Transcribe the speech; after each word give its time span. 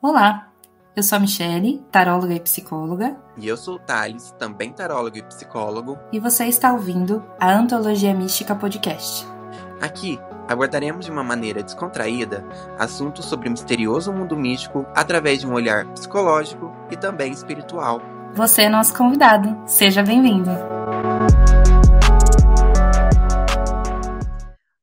Olá, 0.00 0.52
eu 0.94 1.02
sou 1.02 1.16
a 1.16 1.20
Michele, 1.20 1.84
taróloga 1.90 2.32
e 2.32 2.38
psicóloga. 2.38 3.16
E 3.36 3.48
eu 3.48 3.56
sou 3.56 3.74
o 3.74 3.78
Thales, 3.80 4.32
também 4.38 4.72
tarólogo 4.72 5.18
e 5.18 5.22
psicólogo. 5.24 5.98
E 6.12 6.20
você 6.20 6.44
está 6.44 6.72
ouvindo 6.72 7.20
a 7.40 7.52
Antologia 7.52 8.14
Mística 8.14 8.54
Podcast. 8.54 9.26
Aqui 9.80 10.16
abordaremos 10.48 11.06
de 11.06 11.10
uma 11.10 11.24
maneira 11.24 11.64
descontraída 11.64 12.44
assuntos 12.78 13.24
sobre 13.24 13.48
o 13.48 13.50
misterioso 13.50 14.12
mundo 14.12 14.36
místico 14.36 14.86
através 14.94 15.40
de 15.40 15.48
um 15.48 15.52
olhar 15.52 15.84
psicológico 15.86 16.72
e 16.92 16.96
também 16.96 17.32
espiritual. 17.32 18.00
Você 18.34 18.62
é 18.62 18.68
nosso 18.68 18.96
convidado, 18.96 19.60
seja 19.66 20.00
bem-vindo. 20.04 20.50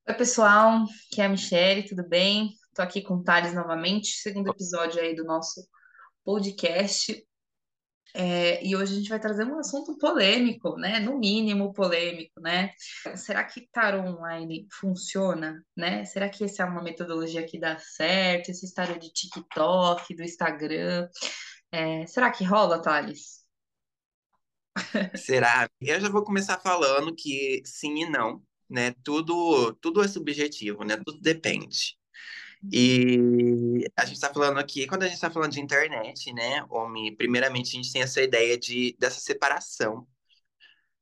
Oi, 0.10 0.14
pessoal, 0.14 0.84
aqui 1.10 1.22
é 1.22 1.26
a 1.26 1.30
Michelle, 1.30 1.88
tudo 1.88 2.06
bem? 2.06 2.50
Tô 2.76 2.82
aqui 2.82 3.02
com 3.02 3.16
o 3.16 3.24
Thales 3.24 3.54
novamente, 3.54 4.18
segundo 4.18 4.50
episódio 4.50 5.00
aí 5.00 5.16
do 5.16 5.24
nosso 5.24 5.66
podcast. 6.26 7.26
É, 8.14 8.62
e 8.66 8.76
hoje 8.76 8.92
a 8.92 8.98
gente 8.98 9.08
vai 9.08 9.20
trazer 9.20 9.46
um 9.46 9.58
assunto 9.58 9.98
polêmico, 9.98 10.76
né? 10.76 11.00
No 11.00 11.18
mínimo 11.18 11.72
polêmico, 11.72 12.42
né? 12.42 12.72
Será 13.16 13.46
que 13.46 13.70
tarô 13.72 14.02
online 14.02 14.68
funciona, 14.74 15.66
né? 15.76 16.04
Será 16.04 16.28
que 16.28 16.44
essa 16.44 16.64
é 16.64 16.66
uma 16.66 16.84
metodologia 16.84 17.46
que 17.46 17.58
dá 17.58 17.80
certo? 17.80 18.50
Esse 18.50 18.74
tarô 18.74 19.00
de 19.00 19.10
TikTok, 19.10 20.14
do 20.14 20.24
Instagram? 20.24 21.08
É, 21.72 22.06
será 22.08 22.30
que 22.30 22.44
rola, 22.44 22.82
Thales? 22.82 23.46
Será? 25.16 25.70
Eu 25.80 26.02
já 26.02 26.10
vou 26.10 26.26
começar 26.26 26.60
falando 26.60 27.16
que 27.16 27.62
sim 27.64 28.04
e 28.04 28.10
não, 28.10 28.44
né? 28.70 28.94
Tudo, 29.02 29.74
tudo 29.76 30.04
é 30.04 30.10
subjetivo, 30.10 30.84
né? 30.84 30.98
Tudo 30.98 31.22
depende. 31.22 31.98
E 32.72 33.86
a 33.98 34.06
gente 34.06 34.16
está 34.16 34.34
falando 34.34 34.60
aqui, 34.60 34.88
quando 34.88 35.04
a 35.04 35.06
gente 35.06 35.16
está 35.16 35.30
falando 35.30 35.52
de 35.52 35.62
internet, 35.62 36.34
né, 36.34 36.66
homem, 36.70 37.16
primeiramente 37.16 37.70
a 37.70 37.82
gente 37.82 37.92
tem 37.92 38.02
essa 38.02 38.22
ideia 38.22 38.58
de, 38.58 38.96
dessa 39.00 39.20
separação 39.20 40.08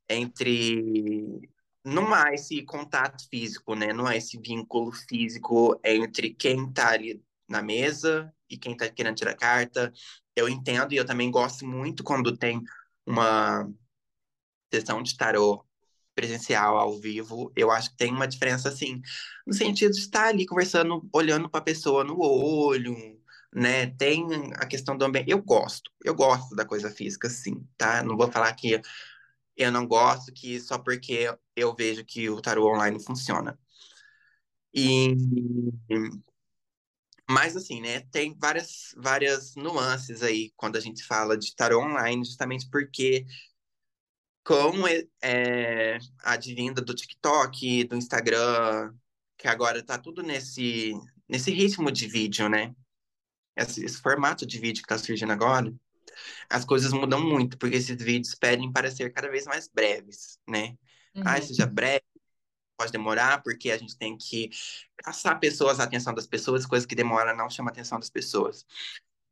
entre. 0.10 1.50
Não 1.86 2.14
há 2.14 2.34
esse 2.34 2.64
contato 2.64 3.28
físico, 3.30 3.76
né? 3.76 3.92
Não 3.92 4.06
há 4.08 4.16
esse 4.16 4.40
vínculo 4.40 4.92
físico 4.92 5.80
entre 5.84 6.34
quem 6.34 6.68
está 6.70 6.92
ali 6.92 7.22
na 7.48 7.62
mesa 7.62 8.34
e 8.50 8.58
quem 8.58 8.74
está 8.74 8.90
querendo 8.90 9.18
tirar 9.18 9.36
carta. 9.36 9.92
Eu 10.36 10.48
entendo 10.48 10.94
e 10.94 10.98
eu 10.98 11.06
também 11.06 11.30
gosto 11.30 11.66
muito 11.66 12.04
quando 12.04 12.38
tem 12.38 12.62
uma 13.06 13.70
sessão 14.74 15.04
de 15.04 15.16
tarô 15.18 15.66
presencial, 16.16 16.78
ao 16.78 17.00
vivo, 17.00 17.52
eu 17.56 17.72
acho 17.72 17.92
que 17.92 17.98
tem 17.98 18.12
uma 18.12 18.28
diferença, 18.28 18.70
assim, 18.70 19.02
no 19.46 19.54
sentido 19.54 19.92
de 19.94 20.00
estar 20.00 20.28
ali 20.28 20.46
conversando, 20.46 21.08
olhando 21.14 21.50
para 21.50 21.60
a 21.60 21.64
pessoa 21.64 22.04
no 22.04 22.20
olho, 22.20 22.96
né? 23.54 23.88
Tem 23.92 24.26
a 24.56 24.66
questão 24.66 24.98
do 24.98 25.06
ambiente. 25.06 25.32
Eu 25.32 25.42
gosto, 25.42 25.92
eu 26.04 26.16
gosto 26.16 26.56
da 26.56 26.66
coisa 26.66 26.90
física, 26.92 27.30
sim, 27.30 27.68
tá? 27.78 28.04
Não 28.04 28.18
vou 28.18 28.32
falar 28.32 28.54
que 28.54 28.82
eu 29.58 29.72
não 29.72 29.88
gosto, 29.88 30.32
que 30.34 30.60
só 30.60 30.78
porque 30.80 31.34
eu 31.56 31.76
vejo 31.76 32.06
que 32.06 32.30
o 32.30 32.42
tarô 32.42 32.72
online 32.74 33.04
funciona. 33.04 33.58
E 34.74 35.16
mas 37.30 37.56
assim, 37.56 37.82
né, 37.82 38.02
tem 38.12 38.36
várias 38.38 38.94
várias 38.98 39.56
nuances 39.56 40.22
aí 40.22 40.52
quando 40.56 40.76
a 40.78 40.80
gente 40.80 41.04
fala 41.04 41.38
de 41.38 41.56
tarô 41.56 41.80
online, 41.82 42.24
justamente 42.26 42.70
porque 42.70 43.26
com 44.44 44.88
é, 45.22 45.98
a 46.24 46.34
advinda 46.34 46.82
do 46.82 46.94
TikTok, 46.94 47.86
do 47.86 47.96
Instagram, 47.96 48.94
que 49.38 49.48
agora 49.48 49.82
tá 49.82 49.98
tudo 49.98 50.22
nesse, 50.22 50.94
nesse 51.28 51.52
ritmo 51.52 51.92
de 51.92 52.08
vídeo, 52.08 52.50
né? 52.50 52.76
Esse, 53.56 53.86
esse 53.86 54.02
formato 54.02 54.46
de 54.46 54.60
vídeo 54.60 54.82
que 54.82 54.88
tá 54.88 54.98
surgindo 54.98 55.32
agora, 55.32 55.74
as 56.50 56.66
coisas 56.66 56.92
mudam 56.92 57.22
muito, 57.22 57.58
porque 57.58 57.78
esses 57.78 57.96
vídeos 57.98 58.36
pedem 58.36 58.72
para 58.72 58.92
ser 58.92 59.12
cada 59.12 59.30
vez 59.30 59.46
mais 59.46 59.68
breves, 59.68 60.40
né? 60.48 60.78
Uhum. 61.16 61.24
Ah, 61.26 61.42
seja 61.42 61.66
breve, 61.66 62.04
pode 62.78 62.92
demorar, 62.92 63.42
porque 63.44 63.72
a 63.72 63.78
gente 63.78 63.98
tem 63.98 64.18
que 64.18 64.50
caçar 64.98 65.40
pessoas, 65.40 65.80
a 65.80 65.84
atenção 65.84 66.14
das 66.14 66.28
pessoas, 66.28 66.66
coisa 66.66 66.88
que 66.88 66.96
demora 66.96 67.34
não 67.34 67.50
chama 67.50 67.70
a 67.70 67.72
atenção 67.72 68.00
das 68.00 68.10
pessoas. 68.10 68.66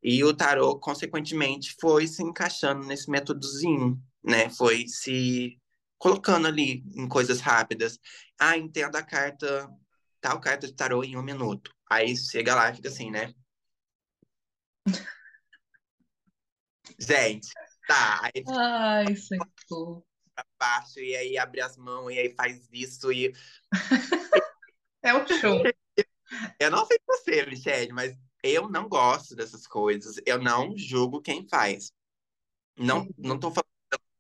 E 0.03 0.23
o 0.23 0.33
tarô, 0.33 0.79
consequentemente, 0.79 1.75
foi 1.79 2.07
se 2.07 2.23
encaixando 2.23 2.85
nesse 2.85 3.09
métodozinho, 3.09 4.01
né? 4.23 4.49
Foi 4.49 4.87
se 4.87 5.59
colocando 5.97 6.47
ali 6.47 6.83
em 6.95 7.07
coisas 7.07 7.39
rápidas. 7.39 7.99
Ah, 8.39 8.57
entenda 8.57 8.99
a 8.99 9.03
carta, 9.03 9.69
tal 10.19 10.39
carta 10.39 10.67
de 10.67 10.73
tarô 10.73 11.03
em 11.03 11.17
um 11.17 11.23
minuto. 11.23 11.71
Aí 11.89 12.15
chega 12.15 12.55
lá 12.55 12.69
e 12.69 12.75
fica 12.75 12.89
assim, 12.89 13.11
né? 13.11 13.33
Gente, 16.99 17.49
tá. 17.87 18.21
Aí 18.23 18.43
Ai. 18.47 19.15
Pra 20.33 20.45
baixo, 20.57 20.99
e 20.99 21.15
aí 21.15 21.37
abre 21.37 21.61
as 21.61 21.75
mãos, 21.77 22.09
e 22.09 22.19
aí 22.19 22.33
faz 22.33 22.67
isso, 22.71 23.11
e. 23.11 23.33
é 25.03 25.13
o 25.13 25.27
show. 25.27 25.61
Eu 26.59 26.71
não 26.71 26.85
sei 26.85 26.97
você, 27.05 27.45
Michelle, 27.45 27.91
mas 27.91 28.17
eu 28.43 28.69
não 28.69 28.87
gosto 28.87 29.35
dessas 29.35 29.67
coisas. 29.67 30.15
Eu 30.25 30.41
não 30.41 30.75
julgo 30.77 31.21
quem 31.21 31.47
faz. 31.47 31.91
Não, 32.77 33.07
não 33.17 33.39
tô 33.39 33.51
falando 33.51 33.70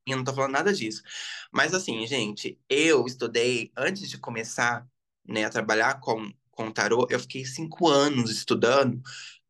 não 0.07 0.23
tô 0.23 0.33
falando 0.33 0.51
nada 0.53 0.73
disso. 0.73 1.03
Mas 1.51 1.73
assim, 1.73 2.05
gente, 2.07 2.59
eu 2.69 3.05
estudei 3.05 3.71
antes 3.77 4.09
de 4.09 4.17
começar, 4.17 4.87
né, 5.27 5.45
a 5.45 5.49
trabalhar 5.49 5.99
com 5.99 6.31
com 6.51 6.71
tarô, 6.71 7.07
eu 7.09 7.19
fiquei 7.19 7.45
cinco 7.45 7.87
anos 7.87 8.29
estudando. 8.29 9.01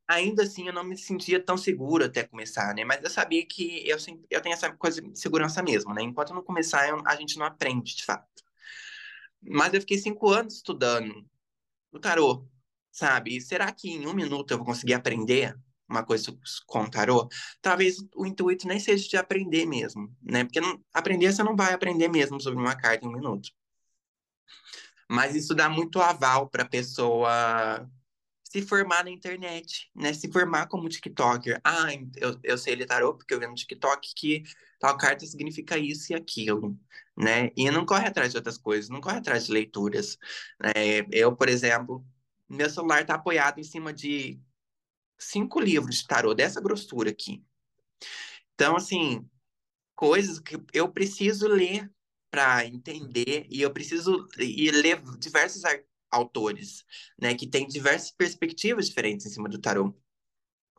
Ainda 0.08 0.44
assim, 0.44 0.68
eu 0.68 0.74
não 0.74 0.84
me 0.84 0.98
sentia 0.98 1.44
tão 1.44 1.58
seguro 1.58 2.06
até 2.06 2.24
começar, 2.24 2.74
né? 2.76 2.84
Mas 2.86 3.04
eu 3.04 3.10
sabia 3.10 3.46
que 3.46 3.88
eu, 3.88 3.98
eu 4.30 4.42
tenho 4.42 4.54
essa 4.54 4.72
coisa 4.74 5.02
de 5.02 5.20
segurança 5.20 5.64
mesmo, 5.64 5.94
né? 5.94 6.04
Enquanto 6.04 6.34
não 6.34 6.44
começar, 6.44 6.88
eu, 6.90 7.02
a 7.06 7.16
gente 7.16 7.38
não 7.38 7.46
aprende, 7.46 7.96
de 7.96 8.06
fato. 8.06 8.28
Mas 9.42 9.74
eu 9.74 9.82
fiquei 9.82 9.98
cinco 9.98 10.30
anos 10.30 10.56
estudando 10.56 11.26
o 11.92 12.00
tarô, 12.00 12.48
sabe? 12.92 13.38
E 13.38 13.42
será 13.42 13.72
que 13.72 13.90
em 13.92 14.08
um 14.08 14.14
minuto 14.14 14.52
eu 14.52 14.58
vou 14.58 14.66
conseguir 14.66 14.94
aprender 14.94 15.58
uma 15.92 16.04
coisa 16.04 16.36
com 16.66 16.90
tarô? 16.90 17.28
Talvez 17.62 17.98
o 18.16 18.26
intuito 18.26 18.68
nem 18.68 18.80
seja 18.80 19.08
de 19.08 19.18
aprender 19.18 19.66
mesmo, 19.66 20.16
né? 20.22 20.44
Porque 20.44 20.62
não, 20.62 20.84
aprender 20.94 21.32
você 21.32 21.44
não 21.44 21.56
vai 21.56 21.74
aprender 21.74 22.08
mesmo 22.08 22.40
sobre 22.42 22.60
uma 22.60 22.76
carta 22.76 23.06
em 23.06 23.10
um 23.10 23.14
minuto. 23.14 23.50
Mas 25.10 25.36
isso 25.36 25.54
dá 25.54 25.70
muito 25.70 26.02
aval 26.02 26.50
para 26.50 26.64
a 26.64 26.70
pessoa 26.70 27.90
se 28.52 28.62
formar 28.62 29.04
na 29.06 29.12
internet, 29.12 29.90
né? 29.96 30.14
Se 30.14 30.32
formar 30.32 30.68
como 30.68 30.90
TikToker. 30.90 31.60
Ah, 31.64 31.88
eu, 32.18 32.38
eu 32.44 32.58
sei 32.58 32.76
ler 32.76 32.86
tarô 32.86 33.14
porque 33.16 33.34
eu 33.34 33.40
vi 33.40 33.48
no 33.48 33.56
TikTok 33.56 34.14
que 34.16 34.44
tal 34.80 34.98
carta 34.98 35.26
significa 35.26 35.78
isso 35.78 36.12
e 36.12 36.16
aquilo, 36.16 36.78
né? 37.18 37.52
E 37.56 37.70
não 37.72 37.86
corre 37.86 38.08
atrás 38.08 38.32
de 38.32 38.38
outras 38.38 38.58
coisas, 38.58 38.90
não 38.90 39.00
corre 39.00 39.18
atrás 39.20 39.46
de 39.46 39.54
leituras. 39.54 40.18
Né? 40.60 41.06
Eu, 41.12 41.36
por 41.36 41.48
exemplo, 41.48 42.06
meu 42.50 42.70
celular 42.70 43.02
está 43.02 43.16
apoiado 43.16 43.60
em 43.60 43.64
cima 43.64 43.94
de 43.94 44.40
cinco 45.22 45.60
livros 45.60 45.98
de 45.98 46.08
tarô 46.08 46.34
dessa 46.34 46.60
grossura 46.60 47.10
aqui. 47.10 47.44
Então, 48.54 48.76
assim, 48.76 49.28
coisas 49.96 50.40
que 50.40 50.58
eu 50.74 50.92
preciso 50.92 51.48
ler 51.48 51.92
para 52.30 52.66
entender 52.66 53.46
e 53.50 53.62
eu 53.62 53.72
preciso 53.72 54.28
e 54.40 54.72
ler 54.72 55.02
diversos 55.18 55.64
autores, 56.10 56.86
né, 57.20 57.36
que 57.36 57.48
têm 57.48 57.68
diversas 57.68 58.12
perspectivas 58.12 58.88
diferentes 58.88 59.26
em 59.26 59.30
cima 59.30 59.50
do 59.50 59.60
tarô. 59.60 59.96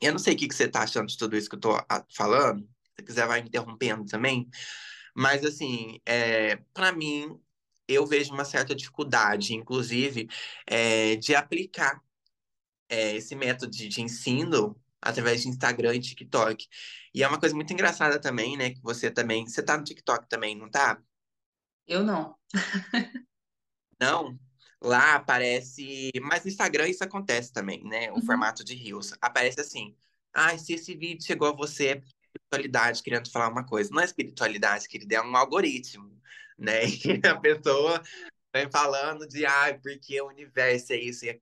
Eu 0.01 0.13
não 0.13 0.19
sei 0.19 0.35
o 0.35 0.37
que, 0.37 0.49
que 0.49 0.55
você 0.55 0.65
está 0.65 0.83
achando 0.83 1.09
de 1.09 1.17
tudo 1.17 1.37
isso 1.37 1.49
que 1.49 1.55
eu 1.55 1.59
estou 1.59 1.79
falando. 2.15 2.69
Se 2.97 3.05
quiser, 3.05 3.27
vai 3.27 3.41
me 3.41 3.49
interrompendo 3.49 4.05
também. 4.07 4.49
Mas, 5.15 5.45
assim, 5.45 6.01
é, 6.05 6.57
para 6.75 6.93
mim, 6.93 7.39
eu 7.87 8.07
vejo 8.07 8.33
uma 8.33 8.45
certa 8.45 8.75
dificuldade, 8.75 9.55
inclusive, 9.55 10.29
é, 10.67 11.17
de 11.17 11.35
aplicar 11.35 12.03
é, 12.93 13.17
esse 13.17 13.35
método 13.35 13.73
de, 13.73 14.01
ensino 14.01 14.77
através 15.01 15.43
de 15.43 15.49
Instagram 15.49 15.95
e 15.95 16.01
TikTok. 16.01 16.67
E 17.15 17.23
é 17.23 17.29
uma 17.29 17.41
coisa 17.41 17.55
muito 17.55 17.73
engraçada 17.73 18.21
também, 18.21 18.57
né? 18.57 18.71
Que 18.71 18.81
você 18.83 19.11
também. 19.11 19.47
Você 19.47 19.63
tá 19.63 19.77
no 19.77 19.85
TikTok 19.85 20.29
também, 20.29 20.57
não 20.57 20.71
tá? 20.71 21.01
Eu 21.87 22.05
não. 22.05 22.37
não? 24.01 24.39
Lá 24.81 25.15
aparece. 25.15 26.11
Mas 26.23 26.45
no 26.45 26.51
Instagram 26.51 26.89
isso 26.89 27.03
acontece 27.05 27.53
também, 27.53 27.83
né? 27.85 28.11
O 28.13 28.17
uhum. 28.17 28.23
formato 28.23 28.65
de 28.65 28.75
Reels. 28.75 29.13
Aparece 29.21 29.61
assim. 29.61 29.97
Ah, 30.33 30.57
se 30.57 30.75
esse 30.75 30.95
vídeo 30.95 31.25
chegou 31.25 31.49
a 31.49 31.53
você, 31.53 31.89
é 31.89 32.03
espiritualidade 32.27 33.03
querendo 33.03 33.31
falar 33.31 33.49
uma 33.49 33.65
coisa. 33.65 33.91
Não 33.93 34.01
é 34.01 34.05
espiritualidade, 34.05 34.89
querida, 34.89 35.17
é 35.17 35.23
um 35.23 35.37
algoritmo 35.37 36.13
né? 36.59 36.83
E 37.25 37.27
a 37.27 37.37
pessoa 37.39 38.03
vem 38.55 38.71
falando 38.71 39.27
de, 39.27 39.45
ah, 39.45 39.79
porque 39.83 40.21
o 40.21 40.29
universo 40.29 40.93
é 40.93 40.97
isso. 40.97 41.25
E 41.27 41.41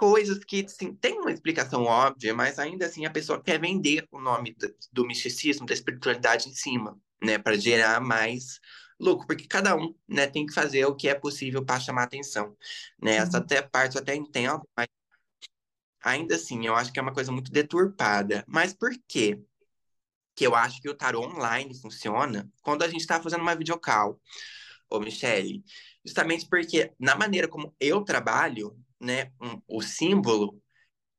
coisas 0.00 0.42
que, 0.42 0.66
sim, 0.66 0.94
tem 0.94 1.20
uma 1.20 1.30
explicação 1.30 1.84
óbvia, 1.84 2.32
mas 2.32 2.58
ainda 2.58 2.86
assim 2.86 3.04
a 3.04 3.10
pessoa 3.10 3.42
quer 3.42 3.60
vender 3.60 4.08
o 4.10 4.18
nome 4.18 4.54
do, 4.54 4.74
do 4.90 5.06
misticismo, 5.06 5.66
da 5.66 5.74
espiritualidade 5.74 6.48
em 6.48 6.54
cima, 6.54 6.98
né? 7.22 7.36
Para 7.36 7.54
gerar 7.58 8.00
mais 8.00 8.58
lucro, 8.98 9.26
porque 9.26 9.46
cada 9.46 9.76
um, 9.76 9.94
né, 10.08 10.26
tem 10.26 10.46
que 10.46 10.54
fazer 10.54 10.86
o 10.86 10.96
que 10.96 11.06
é 11.06 11.14
possível 11.14 11.62
para 11.62 11.78
chamar 11.78 12.04
atenção, 12.04 12.56
né? 12.98 13.16
Essa 13.16 13.36
uhum. 13.36 13.44
até 13.44 13.60
parte 13.60 13.96
eu 13.96 14.00
até 14.00 14.14
entendo, 14.14 14.66
mas 14.74 14.88
ainda 16.02 16.34
assim, 16.36 16.66
eu 16.66 16.74
acho 16.74 16.90
que 16.90 16.98
é 16.98 17.02
uma 17.02 17.12
coisa 17.12 17.30
muito 17.30 17.52
deturpada. 17.52 18.42
Mas 18.48 18.72
por 18.72 18.92
quê? 19.06 19.38
Que 20.34 20.46
eu 20.46 20.54
acho 20.54 20.80
que 20.80 20.88
o 20.88 20.94
tarô 20.94 21.26
online 21.26 21.78
funciona 21.78 22.50
quando 22.62 22.84
a 22.84 22.88
gente 22.88 23.02
está 23.02 23.20
fazendo 23.20 23.42
uma 23.42 23.54
videocall. 23.54 24.18
Ô, 24.88 24.98
Michele, 24.98 25.62
justamente 26.02 26.48
porque 26.48 26.90
na 26.98 27.14
maneira 27.16 27.46
como 27.46 27.74
eu 27.78 28.02
trabalho, 28.02 28.74
né, 29.00 29.32
um, 29.40 29.60
o 29.68 29.82
símbolo, 29.82 30.60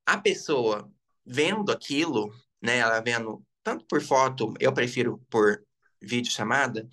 a 0.05 0.17
pessoa 0.17 0.91
vendo 1.25 1.71
aquilo, 1.71 2.33
né, 2.61 2.77
ela 2.79 2.99
vendo 3.01 3.43
tanto 3.63 3.85
por 3.85 4.01
foto, 4.01 4.53
eu 4.59 4.73
prefiro 4.73 5.19
por 5.29 5.63
vídeo 6.01 6.31
chamada, 6.31 6.87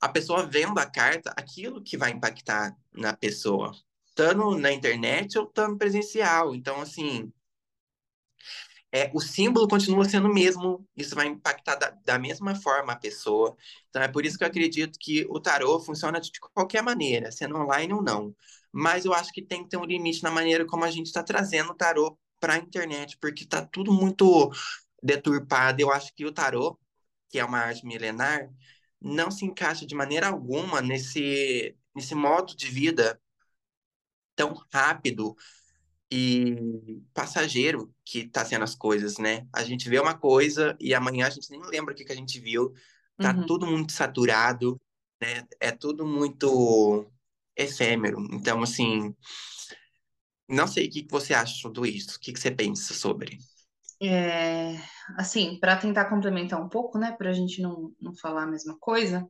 a 0.00 0.08
pessoa 0.08 0.46
vendo 0.46 0.78
a 0.78 0.86
carta, 0.86 1.32
aquilo 1.36 1.82
que 1.82 1.96
vai 1.96 2.10
impactar 2.10 2.76
na 2.92 3.14
pessoa, 3.16 3.72
tanto 4.14 4.56
na 4.58 4.72
internet 4.72 5.38
ou 5.38 5.46
tanto 5.46 5.78
presencial. 5.78 6.54
Então, 6.54 6.80
assim, 6.80 7.30
é, 8.92 9.10
o 9.14 9.20
símbolo 9.20 9.68
continua 9.68 10.04
sendo 10.04 10.28
o 10.28 10.34
mesmo, 10.34 10.86
isso 10.96 11.14
vai 11.14 11.26
impactar 11.28 11.76
da, 11.76 11.90
da, 11.90 12.18
mesma 12.18 12.54
forma 12.56 12.92
a 12.92 12.96
pessoa. 12.96 13.56
Então, 13.88 14.02
é 14.02 14.08
por 14.08 14.26
isso 14.26 14.36
que 14.36 14.44
eu 14.44 14.48
acredito 14.48 14.98
que 14.98 15.24
o 15.28 15.40
tarô 15.40 15.78
funciona 15.80 16.20
de 16.20 16.30
qualquer 16.54 16.82
maneira, 16.82 17.30
sendo 17.30 17.56
online 17.56 17.92
ou 17.92 18.02
não. 18.02 18.34
Mas 18.72 19.04
eu 19.04 19.12
acho 19.12 19.32
que 19.32 19.42
tem 19.42 19.64
que 19.64 19.70
ter 19.70 19.76
um 19.76 19.84
limite 19.84 20.22
na 20.22 20.30
maneira 20.30 20.64
como 20.66 20.84
a 20.84 20.90
gente 20.90 21.06
está 21.06 21.22
trazendo 21.22 21.70
o 21.70 21.74
tarô 21.74 22.18
para 22.38 22.54
a 22.54 22.58
internet, 22.58 23.18
porque 23.20 23.44
está 23.44 23.64
tudo 23.64 23.92
muito 23.92 24.50
deturpado. 25.02 25.80
Eu 25.80 25.92
acho 25.92 26.14
que 26.14 26.24
o 26.24 26.32
tarô, 26.32 26.78
que 27.28 27.38
é 27.38 27.44
uma 27.44 27.58
arte 27.58 27.84
milenar, 27.84 28.48
não 29.00 29.30
se 29.30 29.44
encaixa 29.44 29.86
de 29.86 29.94
maneira 29.94 30.28
alguma 30.28 30.80
nesse, 30.80 31.76
nesse 31.94 32.14
modo 32.14 32.56
de 32.56 32.66
vida 32.66 33.20
tão 34.36 34.54
rápido 34.72 35.36
e 36.10 36.56
passageiro 37.14 37.94
que 38.04 38.20
está 38.20 38.44
sendo 38.44 38.64
as 38.64 38.74
coisas, 38.74 39.18
né? 39.18 39.46
A 39.52 39.62
gente 39.62 39.88
vê 39.88 40.00
uma 40.00 40.16
coisa 40.16 40.76
e 40.80 40.92
amanhã 40.92 41.26
a 41.26 41.30
gente 41.30 41.50
nem 41.50 41.62
lembra 41.62 41.94
o 41.94 41.96
que, 41.96 42.04
que 42.04 42.12
a 42.12 42.16
gente 42.16 42.40
viu. 42.40 42.72
Tá 43.16 43.32
uhum. 43.32 43.46
tudo 43.46 43.66
muito 43.66 43.92
saturado, 43.92 44.80
né? 45.20 45.46
É 45.60 45.70
tudo 45.70 46.06
muito 46.06 47.06
efêmero. 47.60 48.18
Então, 48.32 48.62
assim, 48.62 49.14
não 50.48 50.66
sei 50.66 50.88
o 50.88 50.90
que, 50.90 51.06
você 51.08 51.32
acha 51.32 51.54
de 51.54 51.62
tudo 51.62 51.86
isso. 51.86 52.16
O 52.16 52.20
que, 52.20 52.32
que 52.32 52.40
você 52.40 52.50
pensa 52.50 52.92
sobre? 52.92 53.38
É, 54.02 54.76
assim, 55.16 55.58
para 55.60 55.76
tentar 55.76 56.06
complementar 56.06 56.60
um 56.60 56.68
pouco, 56.68 56.98
né, 56.98 57.12
para 57.12 57.30
a 57.30 57.32
gente 57.34 57.60
não, 57.60 57.92
não 58.00 58.16
falar 58.16 58.44
a 58.44 58.46
mesma 58.46 58.76
coisa, 58.78 59.26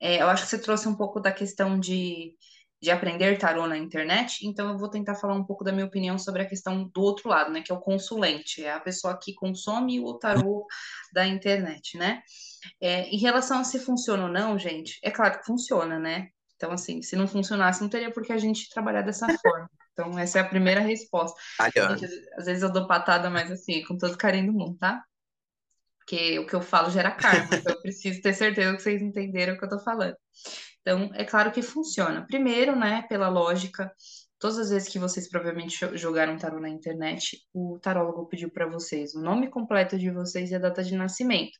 é, 0.00 0.22
eu 0.22 0.28
acho 0.28 0.44
que 0.44 0.50
você 0.50 0.58
trouxe 0.60 0.88
um 0.88 0.94
pouco 0.94 1.20
da 1.20 1.32
questão 1.32 1.78
de, 1.78 2.36
de 2.80 2.90
aprender 2.92 3.36
tarô 3.38 3.66
na 3.66 3.76
internet, 3.76 4.46
então 4.46 4.70
eu 4.70 4.78
vou 4.78 4.88
tentar 4.88 5.16
falar 5.16 5.34
um 5.34 5.44
pouco 5.44 5.64
da 5.64 5.72
minha 5.72 5.84
opinião 5.84 6.16
sobre 6.16 6.42
a 6.42 6.48
questão 6.48 6.88
do 6.94 7.00
outro 7.02 7.28
lado, 7.28 7.50
né, 7.50 7.60
que 7.60 7.72
é 7.72 7.74
o 7.74 7.80
consulente, 7.80 8.64
é 8.64 8.72
a 8.72 8.80
pessoa 8.80 9.18
que 9.20 9.34
consome 9.34 9.98
o 10.00 10.14
tarô 10.14 10.64
da 11.12 11.26
internet, 11.26 11.98
né? 11.98 12.22
É, 12.80 13.08
em 13.08 13.18
relação 13.18 13.58
a 13.58 13.64
se 13.64 13.80
funciona 13.80 14.24
ou 14.24 14.28
não, 14.28 14.58
gente, 14.58 14.98
é 15.02 15.10
claro 15.10 15.40
que 15.40 15.46
funciona, 15.46 15.98
né? 15.98 16.28
Então, 16.58 16.72
assim, 16.72 17.00
se 17.00 17.14
não 17.14 17.28
funcionasse, 17.28 17.80
não 17.80 17.88
teria 17.88 18.10
por 18.10 18.24
que 18.24 18.32
a 18.32 18.38
gente 18.38 18.68
trabalhar 18.68 19.02
dessa 19.02 19.26
forma. 19.38 19.70
Então, 19.92 20.18
essa 20.18 20.38
é 20.38 20.42
a 20.42 20.48
primeira 20.48 20.80
resposta. 20.80 21.40
Gente, 21.96 22.04
às 22.36 22.46
vezes 22.46 22.62
eu 22.62 22.72
dou 22.72 22.86
patada, 22.86 23.30
mas 23.30 23.50
assim, 23.50 23.82
com 23.84 23.96
todo 23.96 24.18
carinho 24.18 24.52
do 24.52 24.58
mundo, 24.58 24.76
tá? 24.76 25.02
Porque 25.98 26.38
o 26.38 26.46
que 26.46 26.54
eu 26.54 26.62
falo 26.62 26.90
gera 26.90 27.10
karma, 27.10 27.54
então 27.54 27.74
eu 27.74 27.82
preciso 27.82 28.20
ter 28.20 28.32
certeza 28.32 28.74
que 28.74 28.82
vocês 28.82 29.02
entenderam 29.02 29.54
o 29.54 29.58
que 29.58 29.64
eu 29.64 29.68
tô 29.68 29.78
falando. 29.78 30.16
Então, 30.80 31.10
é 31.14 31.24
claro 31.24 31.52
que 31.52 31.62
funciona. 31.62 32.26
Primeiro, 32.26 32.74
né, 32.74 33.02
pela 33.08 33.28
lógica, 33.28 33.92
todas 34.38 34.58
as 34.58 34.70
vezes 34.70 34.88
que 34.88 34.98
vocês 34.98 35.28
provavelmente 35.28 35.78
jogaram 35.96 36.38
tarô 36.38 36.60
na 36.60 36.68
internet, 36.68 37.38
o 37.52 37.78
tarólogo 37.80 38.26
pediu 38.26 38.50
para 38.50 38.66
vocês 38.66 39.14
o 39.14 39.20
nome 39.20 39.50
completo 39.50 39.98
de 39.98 40.10
vocês 40.10 40.50
e 40.50 40.54
a 40.54 40.58
data 40.58 40.82
de 40.82 40.96
nascimento. 40.96 41.58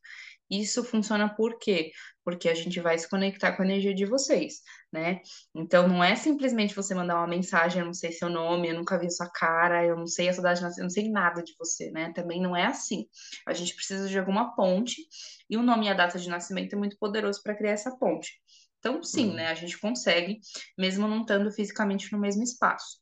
Isso 0.50 0.82
funciona 0.82 1.28
por 1.28 1.58
quê? 1.58 1.90
Porque 2.28 2.50
a 2.50 2.54
gente 2.54 2.78
vai 2.78 2.98
se 2.98 3.08
conectar 3.08 3.52
com 3.52 3.62
a 3.62 3.64
energia 3.64 3.94
de 3.94 4.04
vocês, 4.04 4.60
né? 4.92 5.22
Então 5.54 5.88
não 5.88 6.04
é 6.04 6.14
simplesmente 6.14 6.74
você 6.74 6.94
mandar 6.94 7.16
uma 7.16 7.26
mensagem, 7.26 7.80
eu 7.80 7.86
não 7.86 7.94
sei 7.94 8.12
seu 8.12 8.28
nome, 8.28 8.68
eu 8.68 8.74
nunca 8.74 8.98
vi 8.98 9.10
sua 9.10 9.30
cara, 9.30 9.82
eu 9.82 9.96
não 9.96 10.06
sei 10.06 10.28
a 10.28 10.34
sua 10.34 10.42
data 10.42 10.56
de 10.56 10.60
nascimento, 10.60 10.78
eu 10.80 10.84
não 10.84 10.90
sei 10.90 11.10
nada 11.10 11.42
de 11.42 11.54
você, 11.58 11.90
né? 11.90 12.12
Também 12.12 12.38
não 12.38 12.54
é 12.54 12.66
assim. 12.66 13.06
A 13.46 13.54
gente 13.54 13.74
precisa 13.74 14.06
de 14.06 14.18
alguma 14.18 14.54
ponte 14.54 15.06
e 15.48 15.56
o 15.56 15.62
nome 15.62 15.86
e 15.86 15.88
a 15.88 15.94
data 15.94 16.18
de 16.18 16.28
nascimento 16.28 16.74
é 16.74 16.76
muito 16.76 16.98
poderoso 16.98 17.42
para 17.42 17.56
criar 17.56 17.70
essa 17.70 17.96
ponte. 17.96 18.38
Então, 18.78 19.02
sim, 19.02 19.30
uhum. 19.30 19.36
né? 19.36 19.46
A 19.46 19.54
gente 19.54 19.78
consegue, 19.78 20.38
mesmo 20.76 21.08
não 21.08 21.22
estando 21.22 21.50
fisicamente 21.50 22.12
no 22.12 22.18
mesmo 22.18 22.42
espaço. 22.42 22.98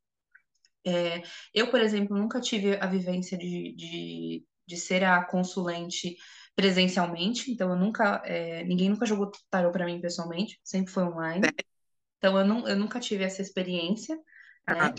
É, 0.87 1.21
eu, 1.53 1.69
por 1.69 1.81
exemplo, 1.81 2.17
nunca 2.17 2.41
tive 2.41 2.77
a 2.77 2.87
vivência 2.87 3.37
de, 3.37 3.75
de, 3.75 4.45
de 4.65 4.77
ser 4.77 5.03
a 5.03 5.25
consulente 5.25 6.17
presencialmente, 6.57 7.53
então 7.53 7.69
eu 7.71 7.77
nunca, 7.77 8.23
é, 8.25 8.65
ninguém 8.65 8.89
nunca 8.89 9.05
jogou 9.05 9.31
tarô 9.51 9.71
para 9.71 9.85
mim 9.85 10.01
pessoalmente, 10.01 10.59
sempre 10.65 10.91
foi 10.91 11.05
online. 11.05 11.47
Então 12.17 12.39
eu, 12.39 12.47
não, 12.47 12.67
eu 12.67 12.77
nunca 12.77 12.99
tive 12.99 13.23
essa 13.23 13.43
experiência, 13.43 14.19
né? 14.67 14.95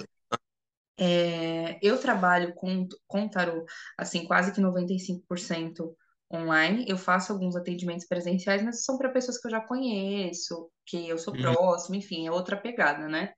É, 0.99 1.77
eu 1.81 1.99
trabalho 1.99 2.53
com, 2.55 2.87
com 3.07 3.27
tarô, 3.27 3.65
assim, 3.97 4.25
quase 4.25 4.51
que 4.51 4.61
95% 4.61 5.95
online. 6.31 6.85
Eu 6.87 6.97
faço 6.97 7.33
alguns 7.33 7.55
atendimentos 7.55 8.07
presenciais, 8.07 8.63
mas 8.63 8.83
são 8.83 8.97
para 8.97 9.09
pessoas 9.09 9.39
que 9.39 9.47
eu 9.47 9.51
já 9.51 9.61
conheço, 9.61 10.69
que 10.85 11.09
eu 11.09 11.17
sou 11.17 11.33
uhum. 11.33 11.41
próximo, 11.41 11.95
enfim, 11.95 12.27
é 12.27 12.31
outra 12.31 12.55
pegada, 12.57 13.07
né? 13.07 13.33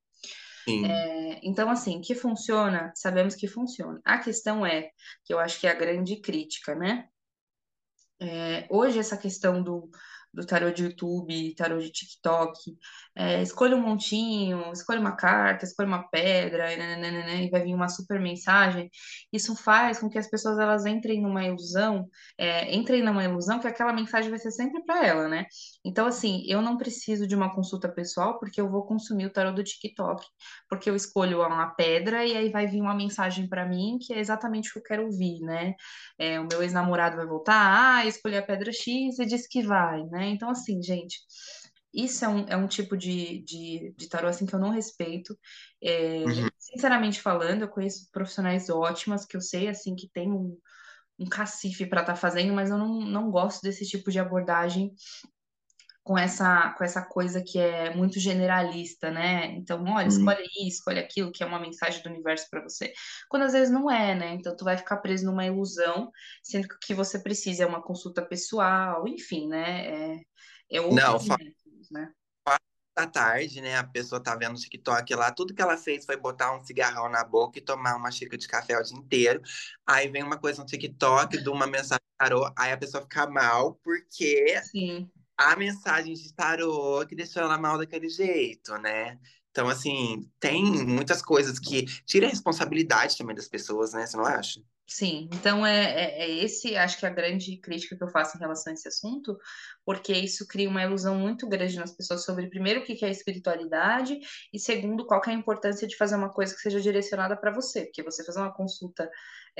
É, 0.85 1.39
então, 1.41 1.69
assim, 1.69 1.99
que 2.01 2.13
funciona, 2.13 2.91
sabemos 2.95 3.35
que 3.35 3.47
funciona. 3.47 3.99
A 4.05 4.19
questão 4.19 4.65
é, 4.65 4.89
que 5.25 5.33
eu 5.33 5.39
acho 5.39 5.59
que 5.59 5.67
é 5.67 5.71
a 5.71 5.75
grande 5.75 6.17
crítica, 6.17 6.75
né? 6.75 7.07
É, 8.21 8.67
hoje, 8.69 8.99
essa 8.99 9.17
questão 9.17 9.63
do, 9.63 9.89
do 10.33 10.45
tarô 10.45 10.71
de 10.71 10.83
YouTube, 10.83 11.55
tarô 11.55 11.79
de 11.79 11.91
TikTok, 11.91 12.77
é, 13.15 13.41
escolha 13.41 13.75
um 13.75 13.81
montinho, 13.81 14.71
escolha 14.71 14.99
uma 14.99 15.15
carta, 15.15 15.65
escolha 15.65 15.87
uma 15.87 16.07
pedra, 16.09 16.71
e, 16.71 16.77
nananana, 16.77 17.33
e 17.35 17.49
vai 17.49 17.63
vir 17.63 17.73
uma 17.73 17.89
super 17.89 18.19
mensagem. 18.19 18.89
Isso 19.33 19.55
faz 19.55 19.99
com 19.99 20.09
que 20.09 20.17
as 20.17 20.29
pessoas 20.29 20.59
elas 20.59 20.85
entrem 20.85 21.21
numa 21.21 21.43
ilusão, 21.43 22.07
é, 22.37 22.73
entrem 22.75 23.03
numa 23.03 23.23
ilusão 23.23 23.59
que 23.59 23.67
aquela 23.67 23.93
mensagem 23.93 24.29
vai 24.29 24.39
ser 24.39 24.51
sempre 24.51 24.83
para 24.83 25.05
ela, 25.05 25.27
né? 25.27 25.45
Então, 25.83 26.05
assim, 26.07 26.43
eu 26.47 26.61
não 26.61 26.77
preciso 26.77 27.27
de 27.27 27.35
uma 27.35 27.53
consulta 27.53 27.89
pessoal 27.89 28.39
porque 28.39 28.61
eu 28.61 28.69
vou 28.69 28.85
consumir 28.85 29.25
o 29.25 29.33
tarô 29.33 29.51
do 29.51 29.63
TikTok, 29.63 30.25
porque 30.69 30.89
eu 30.89 30.95
escolho 30.95 31.41
uma 31.45 31.67
pedra 31.71 32.25
e 32.25 32.35
aí 32.37 32.49
vai 32.49 32.67
vir 32.67 32.81
uma 32.81 32.95
mensagem 32.95 33.47
para 33.47 33.65
mim 33.65 33.97
que 33.99 34.13
é 34.13 34.19
exatamente 34.19 34.69
o 34.69 34.73
que 34.73 34.79
eu 34.79 34.83
quero 34.83 35.05
ouvir, 35.05 35.39
né? 35.41 35.73
É, 36.17 36.39
o 36.39 36.47
meu 36.47 36.61
ex-namorado 36.61 37.15
vai 37.17 37.25
voltar, 37.25 37.99
ah, 37.99 38.05
escolhi 38.05 38.37
a 38.37 38.43
pedra 38.43 38.71
X 38.71 39.19
e 39.19 39.25
disse 39.25 39.47
que 39.49 39.61
vai, 39.61 40.03
né? 40.05 40.18
Então, 40.27 40.49
assim, 40.49 40.81
gente, 40.81 41.19
isso 41.93 42.23
é 42.23 42.27
um, 42.27 42.45
é 42.47 42.55
um 42.57 42.67
tipo 42.67 42.95
de, 42.95 43.39
de, 43.43 43.93
de 43.97 44.07
tarô 44.07 44.27
assim 44.27 44.45
que 44.45 44.53
eu 44.53 44.59
não 44.59 44.69
respeito. 44.69 45.37
É, 45.81 46.23
uhum. 46.23 46.49
Sinceramente 46.57 47.21
falando, 47.21 47.63
eu 47.63 47.69
conheço 47.69 48.09
profissionais 48.11 48.69
ótimas 48.69 49.25
que 49.25 49.35
eu 49.35 49.41
sei 49.41 49.67
assim 49.67 49.95
que 49.95 50.09
tem 50.09 50.31
um, 50.31 50.57
um 51.17 51.27
cacife 51.27 51.85
para 51.85 52.01
estar 52.01 52.13
tá 52.13 52.19
fazendo, 52.19 52.53
mas 52.53 52.69
eu 52.69 52.77
não, 52.77 53.01
não 53.01 53.31
gosto 53.31 53.61
desse 53.61 53.85
tipo 53.85 54.11
de 54.11 54.19
abordagem 54.19 54.93
com 56.09 56.17
essa, 56.17 56.71
com 56.71 56.83
essa 56.83 57.03
coisa 57.03 57.39
que 57.39 57.59
é 57.59 57.95
muito 57.95 58.19
generalista, 58.19 59.11
né? 59.11 59.45
Então, 59.51 59.83
olha, 59.83 60.07
uhum. 60.07 60.07
escolhe 60.07 60.43
isso, 60.65 60.77
escolhe 60.77 60.97
aquilo, 60.97 61.31
que 61.31 61.43
é 61.43 61.45
uma 61.45 61.59
mensagem 61.59 62.01
do 62.01 62.09
universo 62.09 62.47
para 62.49 62.63
você. 62.63 62.91
Quando 63.29 63.43
às 63.43 63.53
vezes 63.53 63.71
não 63.71 63.91
é, 63.91 64.15
né? 64.15 64.33
Então, 64.33 64.57
tu 64.57 64.65
vai 64.65 64.75
ficar 64.75 64.97
preso 64.97 65.27
numa 65.27 65.45
ilusão, 65.45 66.11
sendo 66.41 66.67
que 66.67 66.73
o 66.73 66.79
que 66.79 66.95
você 66.95 67.19
precisa 67.19 67.61
é 67.61 67.67
uma 67.67 67.83
consulta 67.83 68.25
pessoal, 68.25 69.07
enfim, 69.07 69.47
né? 69.49 69.85
É, 69.85 70.21
é 70.71 70.81
não, 70.81 71.19
métodos, 71.19 71.91
né? 71.91 72.11
da 72.97 73.05
tarde, 73.05 73.61
né? 73.61 73.77
A 73.77 73.83
pessoa 73.83 74.21
tá 74.21 74.35
vendo 74.35 74.57
o 74.57 74.59
TikTok 74.59 75.13
lá, 75.13 75.31
tudo 75.31 75.53
que 75.53 75.61
ela 75.61 75.77
fez 75.77 76.05
foi 76.05 76.17
botar 76.17 76.57
um 76.57 76.65
cigarrão 76.65 77.07
na 77.07 77.23
boca 77.23 77.59
e 77.59 77.61
tomar 77.61 77.95
uma 77.95 78.09
xícara 78.09 78.35
de 78.35 78.47
café 78.47 78.79
o 78.79 78.81
dia 78.81 78.97
inteiro. 78.97 79.41
Aí 79.85 80.07
vem 80.09 80.23
uma 80.23 80.39
coisa 80.39 80.59
no 80.59 80.65
TikTok 80.65 81.37
de 81.37 81.49
uma 81.49 81.67
mensagem 81.67 82.01
tarô, 82.17 82.51
aí 82.57 82.71
a 82.71 82.77
pessoa 82.77 83.03
fica 83.03 83.27
mal 83.27 83.79
porque 83.83 84.59
Sim 84.63 85.07
a 85.39 85.55
mensagem 85.55 86.13
tarô 86.35 87.05
que 87.07 87.15
deixou 87.15 87.41
ela 87.41 87.57
mal 87.57 87.77
daquele 87.77 88.09
jeito, 88.09 88.77
né? 88.77 89.17
Então, 89.51 89.69
assim, 89.69 90.29
tem 90.39 90.63
muitas 90.85 91.21
coisas 91.21 91.57
que 91.57 91.85
tira 92.05 92.27
a 92.27 92.29
responsabilidade 92.29 93.17
também 93.17 93.35
das 93.35 93.47
pessoas, 93.47 93.93
né? 93.93 94.05
Você 94.05 94.17
não 94.17 94.25
acha? 94.25 94.61
Sim, 94.85 95.29
então 95.33 95.65
é, 95.65 95.85
é, 95.85 96.21
é, 96.23 96.43
esse, 96.43 96.75
acho 96.75 96.97
que 96.97 97.05
é 97.05 97.09
a 97.09 97.13
grande 97.13 97.57
crítica 97.57 97.95
que 97.95 98.03
eu 98.03 98.09
faço 98.09 98.35
em 98.35 98.39
relação 98.39 98.71
a 98.71 98.73
esse 98.73 98.87
assunto, 98.87 99.37
porque 99.85 100.11
isso 100.11 100.47
cria 100.47 100.67
uma 100.67 100.81
ilusão 100.81 101.15
muito 101.15 101.47
grande 101.47 101.77
nas 101.77 101.91
pessoas 101.91 102.25
sobre, 102.25 102.49
primeiro, 102.49 102.79
o 102.81 102.83
que 102.83 103.05
é 103.05 103.09
espiritualidade, 103.11 104.19
e 104.51 104.59
segundo, 104.59 105.05
qual 105.05 105.21
é 105.27 105.29
a 105.29 105.33
importância 105.33 105.87
de 105.87 105.95
fazer 105.95 106.15
uma 106.15 106.33
coisa 106.33 106.55
que 106.55 106.61
seja 106.61 106.81
direcionada 106.81 107.37
para 107.37 107.53
você, 107.53 107.85
porque 107.85 108.01
você 108.01 108.25
fazer 108.25 108.39
uma 108.39 108.53
consulta 108.53 109.07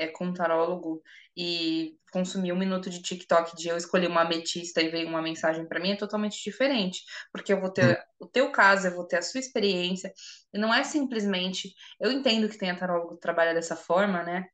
é, 0.00 0.08
com 0.08 0.26
um 0.26 0.32
tarólogo 0.32 1.02
e 1.36 1.98
consumir 2.10 2.52
um 2.52 2.58
minuto 2.58 2.88
de 2.88 3.02
TikTok 3.02 3.54
de 3.54 3.68
eu 3.68 3.76
escolher 3.76 4.08
uma 4.08 4.22
ametista 4.22 4.80
e 4.80 4.88
veio 4.88 5.06
uma 5.06 5.20
mensagem 5.20 5.66
para 5.66 5.78
mim 5.78 5.90
é 5.92 5.96
totalmente 5.96 6.42
diferente, 6.42 7.02
porque 7.30 7.52
eu 7.52 7.60
vou 7.60 7.70
ter 7.70 7.98
hum. 7.98 8.24
o 8.24 8.26
teu 8.26 8.50
caso, 8.50 8.86
eu 8.86 8.94
vou 8.94 9.06
ter 9.06 9.18
a 9.18 9.22
sua 9.22 9.40
experiência, 9.40 10.10
e 10.52 10.58
não 10.58 10.72
é 10.72 10.82
simplesmente, 10.82 11.74
eu 12.00 12.10
entendo 12.10 12.48
que 12.48 12.58
tem 12.58 12.70
a 12.70 12.78
tarólogo 12.78 13.14
que 13.14 13.20
trabalha 13.20 13.54
dessa 13.54 13.76
forma, 13.76 14.22
né? 14.22 14.46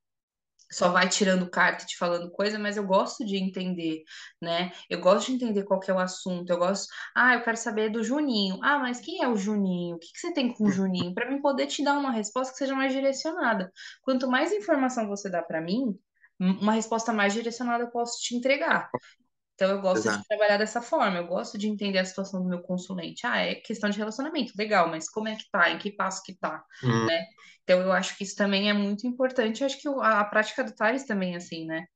Só 0.70 0.90
vai 0.90 1.08
tirando 1.08 1.48
carta 1.48 1.84
e 1.84 1.86
te 1.86 1.96
falando 1.96 2.30
coisa, 2.30 2.58
mas 2.58 2.76
eu 2.76 2.84
gosto 2.84 3.24
de 3.24 3.36
entender, 3.36 4.02
né? 4.40 4.72
Eu 4.90 5.00
gosto 5.00 5.28
de 5.28 5.34
entender 5.34 5.64
qual 5.64 5.80
é 5.86 5.92
o 5.92 5.98
assunto. 5.98 6.50
Eu 6.50 6.58
gosto, 6.58 6.88
ah, 7.14 7.34
eu 7.34 7.42
quero 7.42 7.56
saber 7.56 7.90
do 7.90 8.02
Juninho. 8.02 8.58
Ah, 8.62 8.78
mas 8.78 9.00
quem 9.00 9.22
é 9.22 9.28
o 9.28 9.36
Juninho? 9.36 9.96
O 9.96 9.98
que 9.98 10.12
que 10.12 10.18
você 10.18 10.32
tem 10.32 10.52
com 10.52 10.64
o 10.64 10.70
Juninho? 10.70 11.14
Para 11.14 11.30
mim 11.30 11.40
poder 11.40 11.66
te 11.66 11.82
dar 11.84 11.98
uma 11.98 12.10
resposta 12.10 12.52
que 12.52 12.58
seja 12.58 12.74
mais 12.74 12.92
direcionada. 12.92 13.72
Quanto 14.02 14.28
mais 14.28 14.52
informação 14.52 15.08
você 15.08 15.30
dá 15.30 15.42
para 15.42 15.60
mim, 15.60 15.98
uma 16.38 16.72
resposta 16.72 17.12
mais 17.12 17.32
direcionada 17.32 17.84
eu 17.84 17.90
posso 17.90 18.20
te 18.20 18.34
entregar. 18.36 18.90
Então, 19.56 19.70
eu 19.70 19.80
gosto 19.80 20.02
Exato. 20.02 20.20
de 20.20 20.28
trabalhar 20.28 20.58
dessa 20.58 20.82
forma, 20.82 21.16
eu 21.16 21.26
gosto 21.26 21.56
de 21.56 21.66
entender 21.66 21.98
a 21.98 22.04
situação 22.04 22.42
do 22.42 22.48
meu 22.48 22.60
consulente. 22.60 23.26
Ah, 23.26 23.38
é 23.38 23.54
questão 23.54 23.88
de 23.88 23.96
relacionamento, 23.96 24.52
legal, 24.56 24.88
mas 24.88 25.08
como 25.08 25.28
é 25.28 25.34
que 25.34 25.50
tá? 25.50 25.70
Em 25.70 25.78
que 25.78 25.90
passo 25.90 26.22
que 26.22 26.34
tá? 26.34 26.62
Hum. 26.84 27.06
Né? 27.06 27.26
Então, 27.64 27.80
eu 27.80 27.90
acho 27.90 28.16
que 28.18 28.22
isso 28.22 28.36
também 28.36 28.68
é 28.68 28.74
muito 28.74 29.06
importante. 29.06 29.62
Eu 29.62 29.66
acho 29.66 29.80
que 29.80 29.88
a, 29.88 30.20
a 30.20 30.24
prática 30.26 30.62
do 30.62 30.74
Thales 30.74 31.06
também 31.06 31.32
é 31.32 31.38
assim, 31.38 31.64
né? 31.64 31.86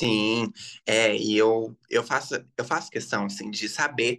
Sim, 0.00 0.50
é, 0.86 1.14
e 1.14 1.36
eu, 1.36 1.76
eu, 1.90 2.02
faço, 2.02 2.34
eu 2.56 2.64
faço 2.64 2.90
questão, 2.90 3.26
assim, 3.26 3.50
de 3.50 3.68
saber 3.68 4.18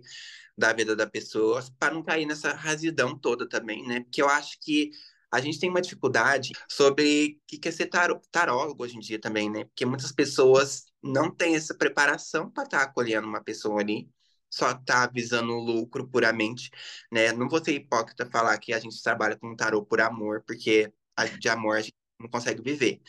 da 0.56 0.72
vida 0.72 0.96
da 0.96 1.08
pessoa 1.08 1.64
para 1.80 1.94
não 1.94 2.04
cair 2.04 2.28
nessa 2.28 2.54
razidão 2.54 3.18
toda 3.18 3.50
também, 3.50 3.86
né? 3.86 4.02
Porque 4.02 4.22
eu 4.22 4.30
acho 4.30 4.60
que 4.62 4.92
a 5.32 5.42
gente 5.42 5.60
tem 5.60 5.72
uma 5.72 5.82
dificuldade 5.82 6.52
sobre 6.70 7.40
o 7.52 7.60
que 7.60 7.68
é 7.68 7.72
ser 7.72 7.90
tarólogo 8.32 8.84
hoje 8.84 8.96
em 8.96 9.00
dia 9.00 9.20
também, 9.20 9.50
né? 9.50 9.66
Porque 9.66 9.84
muitas 9.84 10.12
pessoas 10.12 10.93
não 11.04 11.30
têm 11.30 11.56
essa 11.56 11.76
preparação 11.76 12.50
para 12.50 12.64
estar 12.64 12.80
tá 12.80 12.84
acolhendo 12.86 13.28
uma 13.28 13.44
pessoa 13.44 13.82
ali, 13.82 14.10
só 14.50 14.74
tá 14.74 15.08
visando 15.08 15.54
o 15.54 15.60
lucro 15.60 16.08
puramente, 16.08 16.70
né? 17.12 17.32
Não 17.32 17.50
vou 17.50 17.64
ser 17.64 17.74
hipócrita 17.74 18.26
falar 18.26 18.58
que 18.60 18.74
a 18.74 18.80
gente 18.80 19.02
trabalha 19.02 19.36
com 19.36 19.56
tarô 19.56 19.84
por 19.84 20.00
amor, 20.02 20.44
porque 20.46 20.94
de 21.40 21.50
amor 21.50 21.78
a 21.78 21.82
gente 21.82 21.96
não 22.20 22.30
consegue 22.30 22.62
viver, 22.62 23.02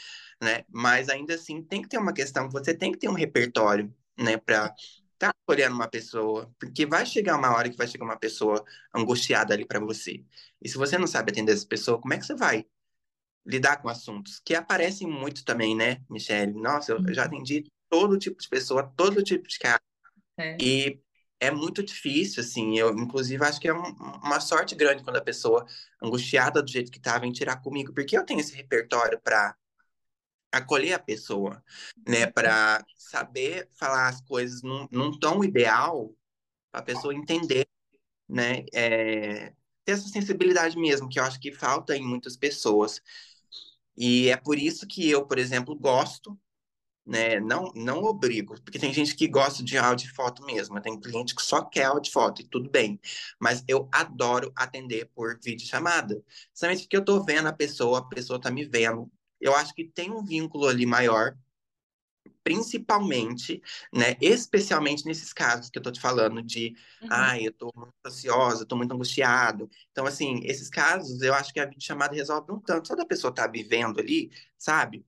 né? 0.43 0.65
Mas 0.69 1.09
ainda 1.09 1.35
assim 1.35 1.63
tem 1.63 1.83
que 1.83 1.89
ter 1.89 1.99
uma 1.99 2.13
questão, 2.15 2.49
você 2.51 2.75
tem 2.75 2.93
que 2.93 2.99
ter 2.99 3.09
um 3.09 3.15
repertório, 3.15 3.95
né, 4.19 4.37
para 4.37 4.75
tá 5.19 5.35
olhando 5.49 5.75
uma 5.75 5.89
pessoa, 5.89 6.53
porque 6.59 6.87
vai 6.87 7.07
chegar 7.07 7.37
uma 7.37 7.55
hora 7.55 7.71
que 7.71 7.77
vai 7.77 7.87
chegar 7.87 8.05
uma 8.05 8.19
pessoa 8.19 8.65
angustiada 8.95 9.55
ali 9.55 9.65
para 9.67 9.81
você. 9.81 10.25
E 10.61 10.69
se 10.69 10.77
você 10.77 10.99
não 10.99 11.07
sabe 11.07 11.31
atender 11.33 11.53
essa 11.53 11.67
pessoa, 11.67 12.01
como 12.01 12.15
é 12.15 12.19
que 12.19 12.27
você 12.27 12.35
vai 12.35 12.67
lidar 13.47 13.77
com 13.79 13.89
assuntos 13.89 14.41
que 14.45 14.55
aparecem 14.55 15.09
muito 15.09 15.45
também, 15.45 15.77
né, 15.77 16.03
Michelle? 16.11 16.53
Nossa, 16.55 16.93
eu 16.93 17.15
já 17.15 17.23
uhum. 17.23 17.29
atendi 17.29 17.65
todo 17.95 18.19
tipo 18.19 18.43
de 18.43 18.49
pessoa, 18.49 18.93
todo 18.97 19.23
tipo 19.23 19.47
de 19.47 19.57
cara. 19.57 19.81
É. 20.37 20.57
E 20.61 21.01
é 21.39 21.49
muito 21.49 21.81
difícil, 21.81 22.43
assim. 22.43 22.77
Eu, 22.77 22.91
inclusive, 22.91 23.45
acho 23.45 23.61
que 23.61 23.69
é 23.69 23.73
um, 23.73 23.93
uma 24.21 24.41
sorte 24.41 24.75
grande 24.75 25.05
quando 25.05 25.17
a 25.17 25.23
pessoa, 25.23 25.65
angustiada 26.03 26.61
do 26.61 26.69
jeito 26.69 26.91
que 26.91 26.99
tá, 27.01 27.17
vem 27.19 27.31
tirar 27.31 27.63
comigo, 27.63 27.95
porque 27.95 28.19
eu 28.19 28.25
tenho 28.25 28.41
esse 28.41 28.53
repertório 28.57 29.21
para 29.21 29.57
acolher 30.51 30.95
a 30.95 30.99
pessoa, 30.99 31.63
né? 32.07 32.27
Para 32.27 32.85
saber 32.97 33.69
falar 33.79 34.09
as 34.09 34.21
coisas 34.23 34.61
num, 34.63 34.89
num 34.91 35.17
tom 35.17 35.45
ideal, 35.45 36.13
para 36.73 36.81
a 36.81 36.85
pessoa 36.85 37.15
entender, 37.15 37.65
né? 38.29 38.65
É, 38.75 39.53
ter 39.85 39.93
essa 39.93 40.09
sensibilidade 40.09 40.77
mesmo, 40.77 41.09
que 41.09 41.21
eu 41.21 41.25
acho 41.25 41.39
que 41.39 41.53
falta 41.53 41.97
em 41.97 42.03
muitas 42.03 42.37
pessoas. 42.37 43.01
E 43.97 44.31
é 44.31 44.37
por 44.37 44.59
isso 44.59 44.85
que 44.85 45.09
eu, 45.09 45.25
por 45.25 45.39
exemplo, 45.39 45.77
gosto, 45.79 46.37
né? 47.07 47.39
Não, 47.41 47.71
não 47.75 48.03
obrigo, 48.03 48.61
porque 48.63 48.79
tem 48.79 48.93
gente 48.93 49.15
que 49.15 49.29
gosta 49.29 49.63
de 49.63 49.77
áudio 49.77 50.07
e 50.07 50.15
foto 50.15 50.45
mesmo, 50.45 50.81
tem 50.81 50.99
cliente 50.99 51.35
que 51.35 51.43
só 51.43 51.63
quer 51.65 51.85
áudio 51.85 52.09
e 52.11 52.13
foto, 52.13 52.43
e 52.43 52.49
tudo 52.49 52.71
bem. 52.71 53.01
Mas 53.39 53.63
eu 53.69 53.89
adoro 53.93 54.53
atender 54.57 55.11
por 55.15 55.39
vídeo 55.43 55.67
chamada. 55.67 56.23
Somente 56.53 56.83
porque 56.83 56.97
eu 56.97 57.05
tô 57.05 57.23
vendo 57.23 57.47
a 57.49 57.53
pessoa, 57.53 57.99
a 57.99 58.05
pessoa 58.05 58.41
tá 58.41 58.51
me 58.51 58.65
vendo, 58.65 59.11
eu 59.41 59.55
acho 59.55 59.75
que 59.75 59.85
tem 59.85 60.11
um 60.11 60.25
vínculo 60.25 60.67
ali 60.67 60.87
maior, 60.87 61.37
principalmente, 62.43 63.63
né, 63.93 64.17
especialmente 64.21 65.07
nesses 65.07 65.33
casos 65.33 65.71
que 65.71 65.79
eu 65.79 65.83
tô 65.83 65.91
te 65.91 66.01
falando 66.01 66.43
de, 66.43 66.75
uhum. 67.03 67.09
ai, 67.11 67.47
eu 67.47 67.53
tô 67.53 67.73
muito 67.75 67.95
ansiosa, 68.07 68.67
tô 68.67 68.77
muito 68.77 68.93
angustiado. 68.93 69.69
Então, 69.91 70.07
assim, 70.07 70.41
esses 70.45 70.69
casos, 70.69 71.23
eu 71.23 71.35
acho 71.35 71.53
que 71.53 71.61
a 71.61 71.65
videochamada 71.65 72.15
resolve 72.15 72.53
um 72.53 72.61
tanto. 72.61 72.89
Só 72.89 72.95
da 72.95 73.07
pessoa 73.07 73.35
tá 73.35 73.47
vivendo 73.47 73.99
ali, 73.99 74.31
sabe? 74.59 75.05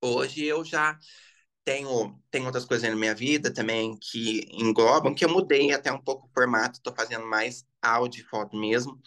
Hoje 0.00 0.44
eu 0.44 0.64
já 0.64 0.98
tenho, 1.64 2.20
tenho 2.30 2.46
outras 2.46 2.64
coisas 2.64 2.88
na 2.88 2.96
minha 2.96 3.14
vida 3.14 3.52
também 3.52 3.96
que 3.98 4.46
englobam, 4.52 5.14
que 5.14 5.24
eu 5.24 5.28
mudei 5.28 5.72
até 5.72 5.92
um 5.92 6.00
pouco 6.00 6.26
o 6.26 6.30
formato, 6.32 6.80
tô 6.80 6.94
fazendo 6.94 7.26
mais 7.26 7.64
áudio 7.82 8.22
e 8.22 8.24
foto 8.24 8.56
mesmo 8.56 9.00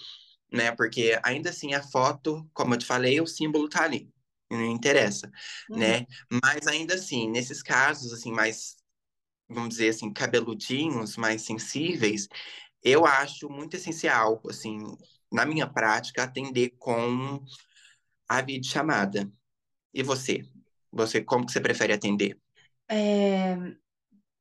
né? 0.52 0.72
Porque 0.72 1.20
ainda 1.24 1.50
assim 1.50 1.74
a 1.74 1.82
foto, 1.82 2.50
como 2.54 2.74
eu 2.74 2.78
te 2.78 2.86
falei, 2.86 3.22
o 3.22 3.28
símbolo 3.28 3.70
tá 3.70 3.84
ali, 3.84 4.12
não 4.50 4.66
interessa, 4.66 5.32
uhum. 5.70 5.78
né? 5.78 6.06
Mas 6.44 6.68
ainda 6.68 6.96
assim, 6.96 7.30
nesses 7.30 7.62
casos 7.62 8.12
assim 8.14 8.32
mais 8.32 8.78
vamos 9.48 9.70
dizer 9.70 9.90
assim, 9.90 10.14
cabeludinhos, 10.14 11.18
mais 11.18 11.42
sensíveis, 11.42 12.28
eu 12.84 13.04
acho 13.04 13.50
muito 13.50 13.76
essencial, 13.76 14.40
assim, 14.48 14.78
na 15.32 15.44
minha 15.44 15.68
prática, 15.68 16.24
atender 16.24 16.76
com 16.78 17.44
a 18.28 18.42
videochamada. 18.42 19.28
E 19.92 20.04
você? 20.04 20.46
Você, 20.92 21.22
como 21.24 21.46
que 21.46 21.52
você 21.52 21.62
prefere 21.62 21.94
atender? 21.94 22.38
É... 22.90 23.56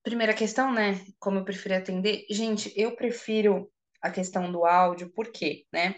Primeira 0.02 0.32
questão, 0.32 0.72
né? 0.72 1.00
Como 1.18 1.38
eu 1.38 1.44
prefiro 1.44 1.74
atender? 1.74 2.24
Gente, 2.30 2.72
eu 2.76 2.96
prefiro 2.96 3.70
a 4.00 4.10
questão 4.10 4.50
do 4.50 4.64
áudio, 4.64 5.10
por 5.10 5.30
quê, 5.30 5.66
né? 5.72 5.96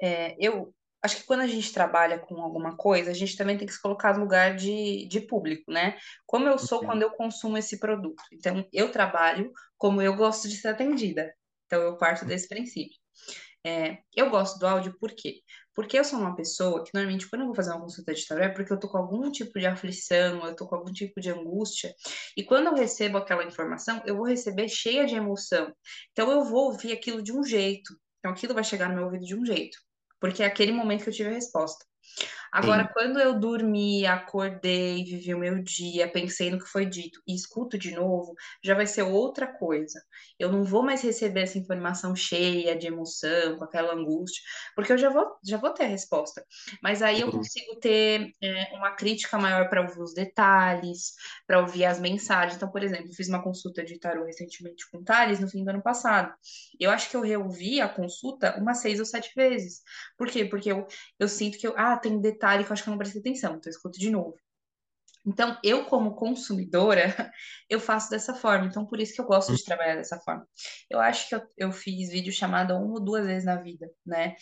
É, 0.00 0.34
eu 0.38 0.74
acho 1.02 1.16
que 1.16 1.24
quando 1.24 1.40
a 1.40 1.46
gente 1.46 1.72
trabalha 1.72 2.18
com 2.18 2.40
alguma 2.40 2.76
coisa, 2.76 3.10
a 3.10 3.14
gente 3.14 3.36
também 3.36 3.58
tem 3.58 3.66
que 3.66 3.72
se 3.72 3.82
colocar 3.82 4.14
no 4.14 4.20
lugar 4.20 4.54
de, 4.56 5.06
de 5.08 5.20
público, 5.20 5.70
né? 5.70 5.98
Como 6.24 6.48
eu 6.48 6.58
sou 6.58 6.80
quando 6.80 7.02
eu 7.02 7.10
consumo 7.10 7.58
esse 7.58 7.78
produto. 7.78 8.22
Então, 8.32 8.66
eu 8.72 8.90
trabalho 8.90 9.52
como 9.76 10.00
eu 10.00 10.14
gosto 10.16 10.48
de 10.48 10.56
ser 10.56 10.68
atendida. 10.68 11.34
Então, 11.66 11.82
eu 11.82 11.96
parto 11.96 12.24
desse 12.24 12.48
princípio. 12.48 12.96
É, 13.64 13.98
eu 14.14 14.30
gosto 14.30 14.58
do 14.58 14.66
áudio 14.66 14.96
por 14.98 15.12
quê? 15.12 15.40
Porque 15.74 15.98
eu 15.98 16.04
sou 16.04 16.18
uma 16.18 16.36
pessoa 16.36 16.84
que 16.84 16.90
normalmente 16.92 17.28
quando 17.28 17.42
eu 17.42 17.46
vou 17.46 17.54
fazer 17.54 17.70
uma 17.70 17.80
consulta 17.80 18.12
de 18.12 18.26
tarô 18.26 18.42
é 18.42 18.48
porque 18.48 18.72
eu 18.72 18.78
tô 18.78 18.88
com 18.88 18.98
algum 18.98 19.30
tipo 19.30 19.58
de 19.58 19.66
aflição, 19.66 20.46
eu 20.46 20.54
tô 20.54 20.66
com 20.66 20.74
algum 20.74 20.92
tipo 20.92 21.20
de 21.20 21.30
angústia, 21.30 21.94
e 22.36 22.42
quando 22.44 22.66
eu 22.66 22.74
recebo 22.74 23.18
aquela 23.18 23.44
informação, 23.44 24.02
eu 24.04 24.16
vou 24.16 24.26
receber 24.26 24.68
cheia 24.68 25.06
de 25.06 25.14
emoção. 25.14 25.72
Então 26.12 26.30
eu 26.30 26.44
vou 26.44 26.66
ouvir 26.66 26.92
aquilo 26.92 27.22
de 27.22 27.32
um 27.32 27.42
jeito. 27.42 27.96
Então 28.18 28.32
aquilo 28.32 28.54
vai 28.54 28.64
chegar 28.64 28.88
no 28.88 28.94
meu 28.94 29.04
ouvido 29.04 29.24
de 29.24 29.34
um 29.34 29.44
jeito, 29.44 29.78
porque 30.20 30.42
é 30.42 30.46
aquele 30.46 30.72
momento 30.72 31.04
que 31.04 31.08
eu 31.08 31.14
tive 31.14 31.30
a 31.30 31.32
resposta. 31.32 31.84
Agora, 32.52 32.84
Sim. 32.84 32.90
quando 32.92 33.18
eu 33.18 33.38
dormi, 33.38 34.04
acordei, 34.04 35.02
vivi 35.04 35.34
o 35.34 35.38
meu 35.38 35.62
dia, 35.62 36.06
pensei 36.06 36.50
no 36.50 36.58
que 36.58 36.66
foi 36.66 36.84
dito 36.84 37.22
e 37.26 37.34
escuto 37.34 37.78
de 37.78 37.92
novo, 37.92 38.34
já 38.62 38.74
vai 38.74 38.86
ser 38.86 39.02
outra 39.02 39.46
coisa. 39.46 40.02
Eu 40.38 40.52
não 40.52 40.62
vou 40.62 40.82
mais 40.82 41.02
receber 41.02 41.40
essa 41.40 41.58
informação 41.58 42.14
cheia 42.14 42.76
de 42.76 42.86
emoção, 42.86 43.56
com 43.56 43.64
aquela 43.64 43.94
angústia, 43.94 44.42
porque 44.76 44.92
eu 44.92 44.98
já 44.98 45.08
vou, 45.08 45.34
já 45.42 45.56
vou 45.56 45.70
ter 45.70 45.84
a 45.84 45.86
resposta. 45.86 46.44
Mas 46.82 47.00
aí 47.00 47.22
eu 47.22 47.30
consigo 47.30 47.76
ter 47.76 48.34
é, 48.42 48.76
uma 48.76 48.90
crítica 48.90 49.38
maior 49.38 49.70
para 49.70 49.80
ouvir 49.80 50.02
os 50.02 50.12
detalhes, 50.12 51.14
para 51.46 51.58
ouvir 51.60 51.86
as 51.86 51.98
mensagens. 51.98 52.56
Então, 52.56 52.70
por 52.70 52.82
exemplo, 52.82 53.14
fiz 53.14 53.28
uma 53.28 53.42
consulta 53.42 53.82
de 53.82 53.98
tarô 53.98 54.24
recentemente 54.24 54.90
com 54.90 54.98
o 54.98 55.04
Thales 55.04 55.40
no 55.40 55.48
fim 55.48 55.64
do 55.64 55.70
ano 55.70 55.82
passado. 55.82 56.34
Eu 56.78 56.90
acho 56.90 57.08
que 57.08 57.16
eu 57.16 57.22
reouvi 57.22 57.80
a 57.80 57.88
consulta 57.88 58.56
umas 58.58 58.78
seis 58.78 58.98
ou 58.98 59.06
sete 59.06 59.32
vezes. 59.34 59.80
Por 60.18 60.28
quê? 60.28 60.44
Porque 60.44 60.70
eu, 60.70 60.86
eu 61.18 61.28
sinto 61.28 61.56
que 61.58 61.66
eu, 61.66 61.74
ah, 61.76 61.96
tem 61.96 62.20
detalhe 62.42 62.64
que 62.64 62.70
eu 62.70 62.74
acho 62.74 62.82
que 62.82 62.88
eu 62.88 62.92
não 62.92 62.98
prestei 62.98 63.20
atenção, 63.20 63.54
então 63.54 63.70
eu 63.70 63.70
escuto 63.70 63.98
de 63.98 64.10
novo. 64.10 64.34
Então, 65.24 65.56
eu, 65.62 65.84
como 65.84 66.16
consumidora, 66.16 67.04
eu 67.70 67.78
faço 67.78 68.10
dessa 68.10 68.34
forma. 68.34 68.66
Então, 68.66 68.84
por 68.84 68.98
isso 68.98 69.14
que 69.14 69.20
eu 69.20 69.24
gosto 69.24 69.54
de 69.54 69.64
trabalhar 69.64 69.94
dessa 69.94 70.18
forma. 70.18 70.44
Eu 70.90 70.98
acho 70.98 71.28
que 71.28 71.34
eu, 71.36 71.42
eu 71.56 71.70
fiz 71.70 72.10
vídeo 72.10 72.32
chamada 72.32 72.76
uma 72.76 72.94
ou 72.94 73.00
duas 73.00 73.24
vezes 73.24 73.44
na 73.44 73.54
vida, 73.54 73.88
né? 74.04 74.34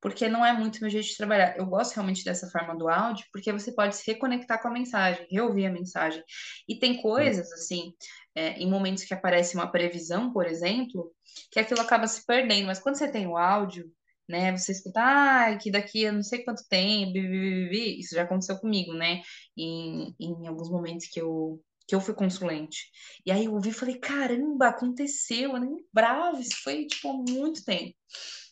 Porque 0.00 0.28
não 0.28 0.46
é 0.46 0.52
muito 0.52 0.80
meu 0.80 0.88
jeito 0.88 1.08
de 1.08 1.16
trabalhar. 1.16 1.58
Eu 1.58 1.66
gosto 1.66 1.94
realmente 1.94 2.24
dessa 2.24 2.48
forma 2.50 2.76
do 2.76 2.88
áudio, 2.88 3.26
porque 3.32 3.50
você 3.50 3.72
pode 3.72 3.96
se 3.96 4.08
reconectar 4.08 4.62
com 4.62 4.68
a 4.68 4.70
mensagem, 4.70 5.26
reouvir 5.28 5.66
a 5.66 5.72
mensagem. 5.72 6.22
E 6.68 6.78
tem 6.78 7.02
coisas, 7.02 7.50
assim, 7.50 7.92
é, 8.32 8.50
em 8.60 8.70
momentos 8.70 9.02
que 9.02 9.14
aparece 9.14 9.56
uma 9.56 9.66
previsão, 9.72 10.32
por 10.32 10.46
exemplo, 10.46 11.12
que 11.50 11.58
aquilo 11.58 11.80
acaba 11.80 12.06
se 12.06 12.24
perdendo. 12.24 12.66
Mas 12.66 12.78
quando 12.78 12.94
você 12.94 13.10
tem 13.10 13.26
o 13.26 13.36
áudio, 13.36 13.92
né? 14.28 14.56
Você 14.56 14.72
escuta, 14.72 15.00
ah, 15.00 15.56
que 15.56 15.70
daqui 15.70 16.06
a 16.06 16.12
não 16.12 16.22
sei 16.22 16.44
quanto 16.44 16.66
tempo, 16.68 17.16
isso 17.16 18.14
já 18.14 18.22
aconteceu 18.22 18.58
comigo, 18.58 18.92
né? 18.92 19.22
Em, 19.56 20.14
em 20.20 20.46
alguns 20.46 20.70
momentos 20.70 21.06
que 21.06 21.20
eu, 21.20 21.60
que 21.86 21.94
eu 21.94 22.00
fui 22.00 22.14
consulente. 22.14 22.90
E 23.24 23.32
aí 23.32 23.46
eu 23.46 23.54
ouvi 23.54 23.70
e 23.70 23.72
falei, 23.72 23.98
caramba, 23.98 24.68
aconteceu, 24.68 25.52
eu 25.52 25.60
nem 25.60 25.76
lembrava, 25.76 26.38
isso 26.40 26.62
foi, 26.62 26.86
tipo, 26.86 27.10
há 27.10 27.32
muito 27.32 27.64
tempo. 27.64 27.94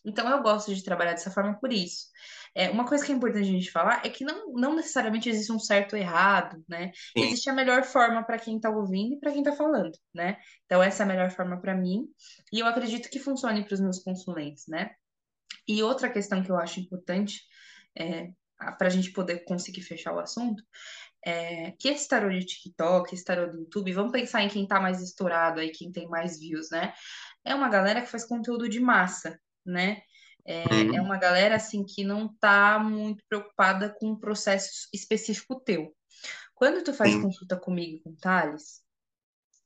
Então 0.05 0.29
eu 0.29 0.43
gosto 0.43 0.75
de 0.75 0.85
trabalhar 0.85 1.13
dessa 1.13 1.31
forma 1.31 1.59
por 1.59 1.73
isso. 1.73 2.07
É, 2.55 2.71
uma 2.71 2.87
coisa 2.87 3.05
que 3.05 3.13
é 3.13 3.15
importante 3.15 3.49
a 3.49 3.53
gente 3.53 3.71
falar 3.71 4.01
é 4.03 4.09
que 4.09 4.25
não, 4.25 4.53
não 4.55 4.75
necessariamente 4.75 5.29
existe 5.29 5.53
um 5.53 5.59
certo 5.59 5.93
ou 5.93 5.99
errado, 5.99 6.65
né? 6.67 6.91
Sim. 6.95 7.25
Existe 7.25 7.51
a 7.51 7.53
melhor 7.53 7.85
forma 7.85 8.25
para 8.25 8.39
quem 8.39 8.57
está 8.57 8.71
ouvindo 8.71 9.15
e 9.15 9.21
para 9.21 9.31
quem 9.31 9.43
está 9.43 9.53
falando, 9.53 9.93
né? 10.15 10.39
Então, 10.65 10.83
essa 10.83 11.03
é 11.03 11.05
a 11.05 11.07
melhor 11.07 11.31
forma 11.31 11.61
para 11.61 11.75
mim 11.75 12.07
e 12.51 12.61
eu 12.61 12.67
acredito 12.67 13.11
que 13.11 13.19
funcione 13.19 13.63
para 13.63 13.75
os 13.75 13.81
meus 13.81 13.99
consulentes, 13.99 14.65
né? 14.69 14.91
E 15.67 15.83
outra 15.83 16.11
questão 16.11 16.43
que 16.43 16.51
eu 16.51 16.57
acho 16.57 16.81
importante 16.81 17.41
é, 17.99 18.31
para 18.79 18.87
a 18.87 18.91
gente 18.91 19.13
poder 19.13 19.45
conseguir 19.45 19.83
fechar 19.83 20.15
o 20.15 20.21
assunto 20.21 20.63
é, 21.27 21.73
que 21.73 21.89
esse 21.89 22.07
tarô 22.07 22.31
de 22.31 22.47
TikTok, 22.47 23.13
esse 23.13 23.25
tarô 23.25 23.49
do 23.51 23.59
YouTube, 23.59 23.93
vamos 23.93 24.13
pensar 24.13 24.43
em 24.43 24.49
quem 24.49 24.67
tá 24.67 24.81
mais 24.81 25.03
estourado 25.03 25.59
aí, 25.59 25.73
quem 25.73 25.91
tem 25.91 26.09
mais 26.09 26.39
views, 26.39 26.71
né? 26.71 26.95
É 27.45 27.53
uma 27.53 27.69
galera 27.69 28.01
que 28.01 28.07
faz 28.07 28.25
conteúdo 28.25 28.69
de 28.69 28.79
massa, 28.79 29.37
né? 29.65 30.03
É, 30.45 30.65
Uhum. 30.65 30.97
é 30.99 31.01
uma 31.01 31.19
galera 31.19 31.57
assim 31.57 31.85
que 31.85 32.05
não 32.05 32.33
tá 32.39 32.79
muito 32.79 33.25
preocupada 33.29 33.93
com 33.99 34.11
um 34.13 34.21
processo 34.21 34.89
específico 34.95 35.59
teu. 35.61 35.93
Quando 36.55 36.85
tu 36.85 36.95
faz 36.95 37.13
Sim. 37.13 37.23
consulta 37.23 37.57
comigo 37.57 37.97
e 37.97 38.01
com 38.01 38.11
o 38.11 38.17
Thales, 38.17 38.83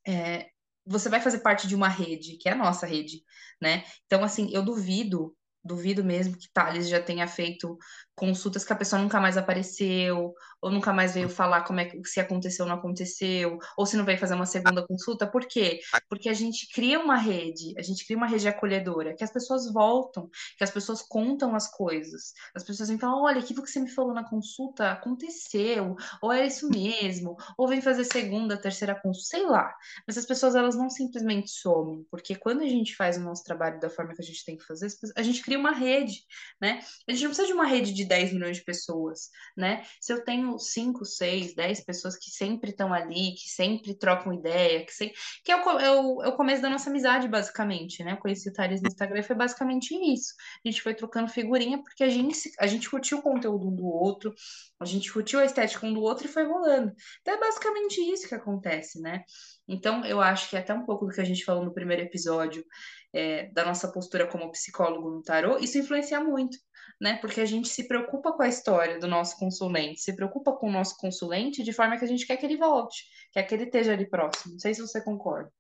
é, 0.06 0.48
você 0.86 1.10
vai 1.10 1.20
fazer 1.20 1.40
parte 1.40 1.68
de 1.68 1.74
uma 1.74 1.88
rede, 1.88 2.38
que 2.38 2.48
é 2.48 2.52
a 2.52 2.56
nossa 2.56 2.86
rede, 2.86 3.22
né? 3.60 3.84
Então, 4.06 4.24
assim, 4.24 4.48
eu 4.50 4.64
duvido, 4.64 5.36
duvido 5.62 6.02
mesmo 6.02 6.36
que 6.36 6.50
Thales 6.52 6.88
já 6.88 7.00
tenha 7.00 7.26
feito 7.26 7.78
consultas 8.14 8.64
que 8.64 8.72
a 8.72 8.76
pessoa 8.76 9.00
nunca 9.00 9.18
mais 9.18 9.38
apareceu, 9.38 10.34
ou 10.60 10.70
nunca 10.70 10.92
mais 10.92 11.14
veio 11.14 11.28
falar 11.28 11.62
como 11.62 11.80
é 11.80 11.86
que 11.86 12.04
se 12.04 12.20
aconteceu 12.20 12.66
ou 12.66 12.68
não 12.68 12.76
aconteceu, 12.76 13.58
ou 13.78 13.86
se 13.86 13.96
não 13.96 14.04
veio 14.04 14.18
fazer 14.18 14.34
uma 14.34 14.44
segunda 14.44 14.86
consulta. 14.86 15.26
Por 15.26 15.46
quê? 15.46 15.80
Porque 16.08 16.28
a 16.28 16.34
gente 16.34 16.68
cria 16.70 17.00
uma 17.00 17.16
rede, 17.16 17.72
a 17.78 17.82
gente 17.82 18.04
cria 18.04 18.18
uma 18.18 18.26
rede 18.26 18.46
acolhedora, 18.46 19.14
que 19.14 19.24
as 19.24 19.32
pessoas 19.32 19.72
voltam, 19.72 20.28
que 20.58 20.64
as 20.64 20.70
pessoas 20.70 21.00
contam 21.00 21.54
as 21.54 21.70
coisas. 21.70 22.34
As 22.54 22.62
pessoas 22.62 22.90
vêm 22.90 22.98
falar, 22.98 23.18
olha, 23.18 23.40
aquilo 23.40 23.62
que 23.62 23.70
você 23.70 23.80
me 23.80 23.88
falou 23.88 24.12
na 24.12 24.28
consulta 24.28 24.92
aconteceu, 24.92 25.96
ou 26.20 26.30
é 26.30 26.46
isso 26.46 26.68
mesmo, 26.68 27.36
ou 27.56 27.66
vem 27.66 27.80
fazer 27.80 28.04
segunda, 28.04 28.60
terceira 28.60 28.94
consulta, 28.94 29.28
sei 29.28 29.46
lá. 29.46 29.74
Mas 30.06 30.18
as 30.18 30.26
pessoas, 30.26 30.54
elas 30.54 30.76
não 30.76 30.90
simplesmente 30.90 31.50
somem, 31.50 32.04
porque 32.10 32.34
quando 32.34 32.60
a 32.60 32.68
gente 32.68 32.94
faz 32.94 33.16
o 33.16 33.20
nosso 33.20 33.44
trabalho 33.44 33.80
da 33.80 33.88
forma 33.88 34.14
que 34.14 34.20
a 34.20 34.24
gente 34.24 34.44
tem 34.44 34.58
que 34.58 34.64
fazer, 34.64 34.88
a 35.16 35.22
gente 35.22 35.42
cria 35.50 35.58
uma 35.58 35.72
rede, 35.72 36.24
né? 36.60 36.80
A 37.08 37.12
gente 37.12 37.22
não 37.22 37.30
precisa 37.30 37.48
de 37.48 37.52
uma 37.52 37.66
rede 37.66 37.92
de 37.92 38.04
10 38.04 38.32
milhões 38.32 38.58
de 38.58 38.64
pessoas, 38.64 39.30
né? 39.56 39.84
Se 40.00 40.12
eu 40.12 40.22
tenho 40.22 40.56
5, 40.56 41.04
6, 41.04 41.54
10 41.56 41.80
pessoas 41.84 42.16
que 42.16 42.30
sempre 42.30 42.70
estão 42.70 42.92
ali, 42.92 43.34
que 43.34 43.50
sempre 43.50 43.98
trocam 43.98 44.32
ideia, 44.32 44.84
que, 44.86 44.92
sempre... 44.92 45.16
que 45.44 45.50
é, 45.50 45.56
o, 45.56 45.70
é, 45.80 45.90
o, 45.90 46.22
é 46.22 46.28
o 46.28 46.36
começo 46.36 46.62
da 46.62 46.70
nossa 46.70 46.88
amizade, 46.88 47.26
basicamente, 47.26 48.04
né? 48.04 48.12
Eu 48.12 48.18
conheci 48.18 48.48
o 48.48 48.52
Thales 48.52 48.80
no 48.80 48.86
Instagram 48.86 49.22
foi 49.24 49.34
basicamente 49.34 49.92
isso. 49.92 50.34
A 50.64 50.68
gente 50.68 50.82
foi 50.82 50.94
trocando 50.94 51.28
figurinha 51.28 51.82
porque 51.82 52.04
a 52.04 52.08
gente, 52.08 52.38
a 52.58 52.66
gente 52.68 52.88
curtiu 52.88 53.18
o 53.18 53.22
conteúdo 53.22 53.68
um 53.68 53.74
do 53.74 53.86
outro, 53.86 54.32
a 54.78 54.84
gente 54.84 55.12
curtiu 55.12 55.40
a 55.40 55.44
estética 55.44 55.84
um 55.84 55.92
do 55.92 56.00
outro 56.00 56.26
e 56.26 56.28
foi 56.28 56.44
rolando. 56.44 56.92
Então 57.20 57.34
é 57.34 57.40
basicamente 57.40 58.00
isso 58.00 58.28
que 58.28 58.34
acontece, 58.34 59.00
né? 59.00 59.24
Então 59.66 60.04
eu 60.04 60.20
acho 60.20 60.48
que 60.48 60.56
até 60.56 60.72
um 60.72 60.84
pouco 60.84 61.06
do 61.06 61.12
que 61.12 61.20
a 61.20 61.24
gente 61.24 61.44
falou 61.44 61.64
no 61.64 61.74
primeiro 61.74 62.02
episódio, 62.02 62.64
é, 63.12 63.50
da 63.52 63.64
nossa 63.64 63.90
postura 63.90 64.26
como 64.26 64.50
psicólogo 64.52 65.10
no 65.10 65.22
tarô, 65.22 65.58
isso 65.58 65.78
influencia 65.78 66.20
muito, 66.20 66.56
né? 67.00 67.16
Porque 67.16 67.40
a 67.40 67.46
gente 67.46 67.68
se 67.68 67.88
preocupa 67.88 68.32
com 68.32 68.42
a 68.42 68.48
história 68.48 68.98
do 68.98 69.08
nosso 69.08 69.36
consulente, 69.36 70.00
se 70.00 70.14
preocupa 70.14 70.52
com 70.52 70.68
o 70.68 70.72
nosso 70.72 70.96
consulente 70.96 71.62
de 71.62 71.72
forma 71.72 71.98
que 71.98 72.04
a 72.04 72.08
gente 72.08 72.26
quer 72.26 72.36
que 72.36 72.46
ele 72.46 72.56
volte, 72.56 73.04
quer 73.32 73.42
que 73.42 73.54
ele 73.54 73.64
esteja 73.64 73.92
ali 73.92 74.08
próximo. 74.08 74.52
Não 74.52 74.60
sei 74.60 74.74
se 74.74 74.80
você 74.80 75.02
concorda. 75.02 75.50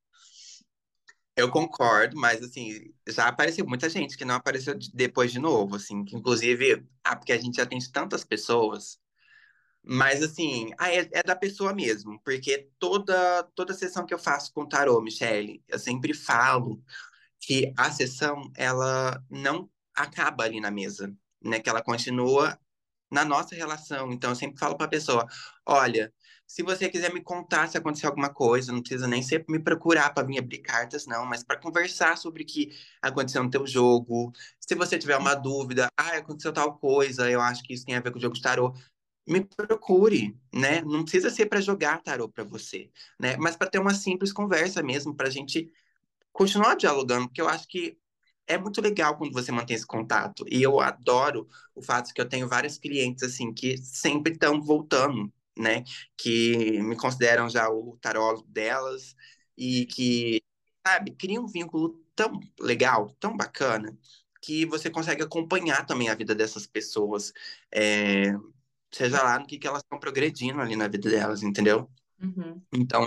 Eu 1.36 1.50
concordo, 1.50 2.16
mas 2.18 2.42
assim, 2.42 2.92
já 3.08 3.28
apareceu 3.28 3.66
muita 3.66 3.88
gente 3.88 4.16
que 4.16 4.24
não 4.24 4.34
apareceu 4.34 4.76
depois 4.92 5.32
de 5.32 5.38
novo, 5.38 5.76
assim, 5.76 6.04
que 6.04 6.14
inclusive, 6.14 6.84
ah, 7.02 7.16
porque 7.16 7.32
a 7.32 7.38
gente 7.38 7.60
atende 7.60 7.90
tantas 7.90 8.24
pessoas, 8.24 8.98
mas 9.82 10.22
assim, 10.22 10.70
ah, 10.78 10.92
é, 10.92 11.08
é 11.12 11.22
da 11.22 11.34
pessoa 11.34 11.72
mesmo, 11.72 12.20
porque 12.22 12.68
toda 12.78 13.42
toda 13.54 13.72
sessão 13.72 14.04
que 14.04 14.12
eu 14.12 14.18
faço 14.18 14.52
com 14.52 14.68
tarô, 14.68 15.00
Michele, 15.00 15.64
eu 15.68 15.78
sempre 15.78 16.12
falo 16.12 16.82
que 17.40 17.72
a 17.76 17.90
sessão 17.90 18.50
ela 18.56 19.22
não 19.30 19.70
acaba 19.94 20.44
ali 20.44 20.60
na 20.60 20.70
mesa, 20.70 21.14
né? 21.42 21.60
Que 21.60 21.70
ela 21.70 21.82
continua 21.82 22.58
na 23.10 23.24
nossa 23.24 23.54
relação. 23.54 24.12
Então 24.12 24.30
eu 24.30 24.36
sempre 24.36 24.58
falo 24.58 24.76
para 24.76 24.86
a 24.86 24.90
pessoa, 24.90 25.26
olha, 25.66 26.12
se 26.46 26.62
você 26.62 26.88
quiser 26.88 27.12
me 27.12 27.22
contar 27.22 27.68
se 27.68 27.78
aconteceu 27.78 28.08
alguma 28.08 28.28
coisa, 28.32 28.72
não 28.72 28.80
precisa 28.80 29.06
nem 29.06 29.22
sempre 29.22 29.52
me 29.52 29.58
procurar 29.62 30.10
para 30.12 30.26
vir 30.26 30.38
abrir 30.38 30.58
cartas, 30.58 31.06
não, 31.06 31.24
mas 31.24 31.44
para 31.44 31.56
conversar 31.60 32.16
sobre 32.18 32.42
o 32.42 32.46
que 32.46 32.70
aconteceu 33.00 33.42
no 33.42 33.50
teu 33.50 33.66
jogo. 33.66 34.32
Se 34.60 34.74
você 34.74 34.98
tiver 34.98 35.16
uma 35.16 35.34
dúvida, 35.34 35.88
ah, 35.96 36.16
aconteceu 36.16 36.52
tal 36.52 36.76
coisa, 36.78 37.30
eu 37.30 37.40
acho 37.40 37.62
que 37.62 37.72
isso 37.74 37.84
tem 37.86 37.94
a 37.96 38.00
ver 38.00 38.10
com 38.10 38.18
o 38.18 38.20
jogo 38.22 38.34
de 38.34 38.42
tarô, 38.42 38.74
me 39.26 39.44
procure, 39.44 40.36
né? 40.52 40.82
Não 40.82 41.02
precisa 41.04 41.30
ser 41.30 41.46
para 41.46 41.60
jogar 41.60 42.02
tarô 42.02 42.28
para 42.28 42.44
você, 42.44 42.90
né? 43.20 43.36
Mas 43.36 43.56
para 43.56 43.70
ter 43.70 43.78
uma 43.78 43.94
simples 43.94 44.32
conversa 44.32 44.82
mesmo, 44.82 45.14
para 45.14 45.28
a 45.28 45.30
gente 45.30 45.70
continuar 46.40 46.74
dialogando, 46.74 47.28
porque 47.28 47.42
eu 47.42 47.48
acho 47.50 47.68
que 47.68 47.98
é 48.46 48.56
muito 48.56 48.80
legal 48.80 49.14
quando 49.18 49.34
você 49.34 49.52
mantém 49.52 49.76
esse 49.76 49.86
contato. 49.86 50.42
E 50.50 50.62
eu 50.62 50.80
adoro 50.80 51.46
o 51.74 51.82
fato 51.82 52.06
de 52.06 52.14
que 52.14 52.20
eu 52.22 52.26
tenho 52.26 52.48
vários 52.48 52.78
clientes 52.78 53.22
assim 53.22 53.52
que 53.52 53.76
sempre 53.76 54.32
estão 54.32 54.58
voltando, 54.62 55.30
né? 55.54 55.84
Que 56.16 56.80
me 56.80 56.96
consideram 56.96 57.46
já 57.50 57.68
o 57.68 57.98
tarólogo 58.00 58.48
delas 58.48 59.14
e 59.54 59.84
que, 59.84 60.42
sabe, 60.86 61.10
cria 61.10 61.38
um 61.38 61.46
vínculo 61.46 62.02
tão 62.16 62.40
legal, 62.58 63.14
tão 63.20 63.36
bacana, 63.36 63.94
que 64.40 64.64
você 64.64 64.88
consegue 64.88 65.22
acompanhar 65.22 65.84
também 65.84 66.08
a 66.08 66.14
vida 66.14 66.34
dessas 66.34 66.66
pessoas, 66.66 67.34
é, 67.70 68.32
seja 68.90 69.22
lá 69.22 69.38
no 69.38 69.46
que, 69.46 69.58
que 69.58 69.66
elas 69.66 69.82
estão 69.82 70.00
progredindo 70.00 70.58
ali 70.58 70.74
na 70.74 70.88
vida 70.88 71.10
delas, 71.10 71.42
entendeu? 71.42 71.90
Uhum. 72.18 72.62
Então, 72.72 73.06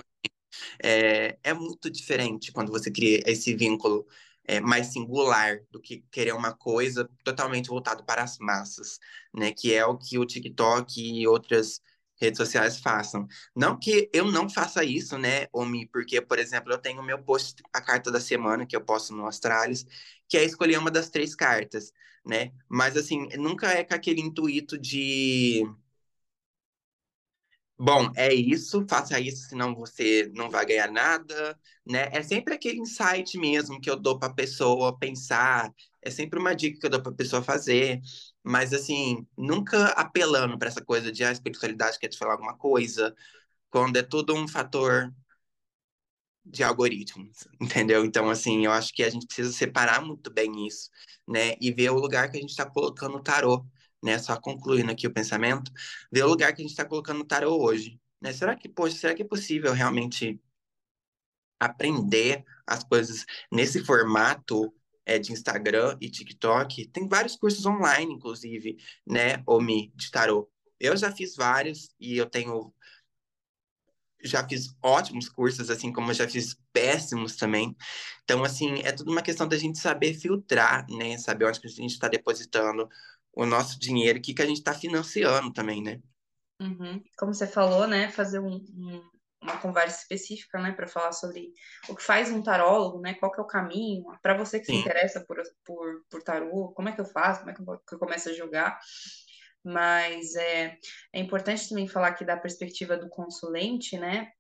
é, 0.84 1.38
é 1.44 1.54
muito 1.54 1.89
diferente 1.89 2.52
quando 2.52 2.72
você 2.72 2.92
cria 2.92 3.22
esse 3.26 3.56
vínculo 3.56 4.06
é, 4.46 4.60
mais 4.60 4.88
singular 4.88 5.60
do 5.72 5.80
que 5.80 6.04
querer 6.12 6.34
uma 6.34 6.54
coisa 6.54 7.10
totalmente 7.24 7.70
voltado 7.70 8.04
para 8.04 8.24
as 8.24 8.38
massas, 8.38 9.00
né? 9.34 9.52
Que 9.54 9.74
é 9.74 9.86
o 9.86 9.98
que 9.98 10.18
o 10.18 10.26
TikTok 10.26 11.02
e 11.02 11.28
outras 11.28 11.82
redes 12.20 12.38
sociais 12.38 12.80
façam. 12.80 13.28
Não 13.56 13.78
que 13.78 14.10
eu 14.13 14.32
não 14.32 14.50
faça 14.50 14.84
isso, 14.84 15.18
né, 15.18 15.48
Omi? 15.52 15.88
Porque, 15.88 16.22
por 16.22 16.39
exemplo, 16.39 16.72
eu 16.72 16.78
tenho 16.78 17.02
o 17.02 17.06
meu 17.06 17.22
post, 17.24 17.62
a 17.74 17.82
carta 17.82 18.12
da 18.12 18.20
semana, 18.20 18.66
que 18.66 18.76
eu 18.76 18.82
posto 18.82 19.13
no 19.13 19.26
Astralis, 19.28 19.86
que 20.28 20.38
é 20.38 20.44
escolher 20.44 20.78
uma 20.78 20.92
das 20.92 21.10
três 21.10 21.36
cartas, 21.36 21.92
né? 22.26 22.52
Mas, 22.70 22.98
assim, 22.98 23.28
nunca 23.38 23.68
é 23.68 23.84
com 23.84 23.94
aquele 23.94 24.22
intuito 24.22 24.78
de 24.78 25.63
Bom, 27.77 28.12
é 28.15 28.33
isso, 28.33 28.86
faça 28.88 29.19
isso, 29.19 29.49
senão 29.49 29.75
você 29.75 30.31
não 30.36 30.49
vai 30.49 30.65
ganhar 30.65 30.89
nada, 30.91 31.59
né? 31.86 32.07
É 32.13 32.21
sempre 32.23 32.53
aquele 32.53 32.79
insight 32.79 33.38
mesmo 33.38 33.81
que 33.81 33.89
eu 33.89 33.99
dou 33.99 34.17
para 34.17 34.29
a 34.29 34.33
pessoa 34.33 34.97
pensar, 34.97 35.73
é 36.01 36.09
sempre 36.09 36.39
uma 36.39 36.55
dica 36.55 36.79
que 36.79 36.86
eu 36.86 36.89
dou 36.89 37.01
para 37.01 37.12
a 37.12 37.15
pessoa 37.15 37.41
fazer, 37.43 37.99
mas 38.43 38.73
assim, 38.73 39.27
nunca 39.38 39.88
apelando 39.89 40.57
para 40.57 40.69
essa 40.69 40.83
coisa 40.86 41.12
de 41.12 41.23
ah, 41.23 41.29
a 41.29 41.31
espiritualidade 41.33 41.99
quer 41.99 42.07
te 42.09 42.17
falar 42.17 42.33
alguma 42.33 42.55
coisa, 42.55 43.13
quando 43.69 43.97
é 43.97 44.03
tudo 44.03 44.36
um 44.36 44.47
fator 44.47 45.13
de 46.45 46.63
algoritmos, 46.63 47.47
entendeu? 47.62 48.03
Então, 48.05 48.29
assim, 48.29 48.65
eu 48.65 48.71
acho 48.71 48.93
que 48.93 49.03
a 49.03 49.09
gente 49.09 49.25
precisa 49.25 49.51
separar 49.51 50.01
muito 50.01 50.31
bem 50.31 50.67
isso, 50.67 50.89
né? 51.27 51.55
E 51.62 51.71
ver 51.71 51.89
o 51.91 51.95
lugar 51.99 52.29
que 52.29 52.38
a 52.38 52.41
gente 52.41 52.49
está 52.51 52.65
colocando 52.69 53.15
o 53.17 53.23
tarô 53.23 53.65
né? 54.04 54.20
Só 54.20 54.39
concluindo 54.39 54.92
aqui 54.92 55.08
o 55.08 55.13
pensamento, 55.13 55.72
ver 56.12 56.24
o 56.24 56.28
lugar 56.28 56.54
que 56.54 56.62
a 56.62 56.63
gente 56.63 56.72
está 56.72 56.86
colocando 56.86 57.22
o 57.22 57.26
tarô 57.26 57.58
hoje, 57.62 58.00
né? 58.22 58.34
Será 58.34 58.56
que, 58.56 58.70
poxa, 58.70 58.98
será 58.98 59.16
que 59.16 59.24
é 59.24 59.26
possível 59.26 59.74
realmente 59.74 60.39
aprender 61.60 62.44
as 62.68 62.84
coisas 62.84 63.26
nesse 63.52 63.84
formato 63.84 64.74
é, 65.06 65.18
de 65.18 65.32
Instagram 65.32 65.98
e 66.02 66.10
TikTok? 66.10 66.88
Tem 66.89 67.08
vários 67.08 67.36
cursos 67.36 67.66
online, 67.66 68.13
inclusive, 68.13 68.78
né, 69.08 69.42
Omi, 69.48 69.92
de 69.96 70.12
tarô. 70.12 70.50
Eu 70.80 70.98
já 70.98 71.12
fiz 71.12 71.36
vários 71.36 71.89
e 72.00 72.18
eu 72.18 72.26
tenho 72.30 72.74
já 74.26 74.48
fiz 74.48 74.74
ótimos 74.82 75.28
cursos, 75.28 75.70
assim 75.70 75.92
como 75.92 76.12
eu 76.12 76.16
já 76.16 76.28
fiz 76.30 76.58
péssimos 76.72 77.36
também. 77.36 77.76
Então, 78.24 78.44
assim, 78.44 78.80
é 78.84 78.92
tudo 78.94 79.12
uma 79.12 79.22
questão 79.22 79.48
da 79.48 79.58
gente 79.58 79.78
saber 79.80 80.13
filtrar, 80.13 80.86
né? 80.89 81.18
Saber 81.18 81.46
onde 81.46 81.60
que 81.60 81.68
a 81.68 81.70
gente 81.70 81.92
está 81.92 82.08
depositando 82.08 82.88
o 83.34 83.46
nosso 83.46 83.80
dinheiro, 83.80 84.19
o 84.19 84.22
que, 84.22 84.34
que 84.34 84.41
a 84.41 84.46
gente 84.46 84.58
está 84.58 84.74
financiando 84.74 85.52
também, 85.52 85.82
né? 85.82 86.00
Uhum. 86.62 87.04
Como 87.17 87.34
você 87.34 87.48
falou, 87.48 87.88
né? 87.88 88.10
Fazer 88.10 88.39
um, 88.39 88.56
um, 88.56 89.02
uma 89.43 89.58
conversa 89.58 90.02
específica, 90.02 90.60
né, 90.60 90.72
para 90.72 90.88
falar 90.88 91.12
sobre 91.12 91.54
o 91.89 91.96
que 91.96 92.02
faz 92.02 92.32
um 92.32 92.41
tarólogo, 92.41 93.00
né, 93.00 93.13
qual 93.15 93.32
que 93.32 93.39
é 93.39 93.43
o 93.43 93.48
caminho, 93.48 94.06
para 94.22 94.38
você 94.38 94.60
que 94.60 94.65
Sim. 94.65 94.76
se 94.76 94.80
interessa 94.80 95.24
por, 95.28 95.38
por, 95.65 96.04
por 96.10 96.24
tarô, 96.24 96.72
como 96.74 96.89
é 96.89 96.93
que 96.93 97.02
eu 97.02 97.06
faço, 97.06 97.41
como 97.41 97.52
é 97.52 97.54
que 97.54 97.62
eu, 97.62 97.78
que 97.88 97.96
eu 97.96 98.00
começo 98.00 98.30
a 98.30 98.34
jogar. 98.34 98.80
Mas 99.63 100.36
é, 100.36 100.78
é 101.13 101.19
importante 101.19 101.69
também 101.69 101.88
falar 101.88 102.10
aqui 102.10 102.26
da 102.26 102.38
perspectiva 102.38 102.98
do 102.98 103.10
consulente, 103.10 103.98
né, 103.98 104.32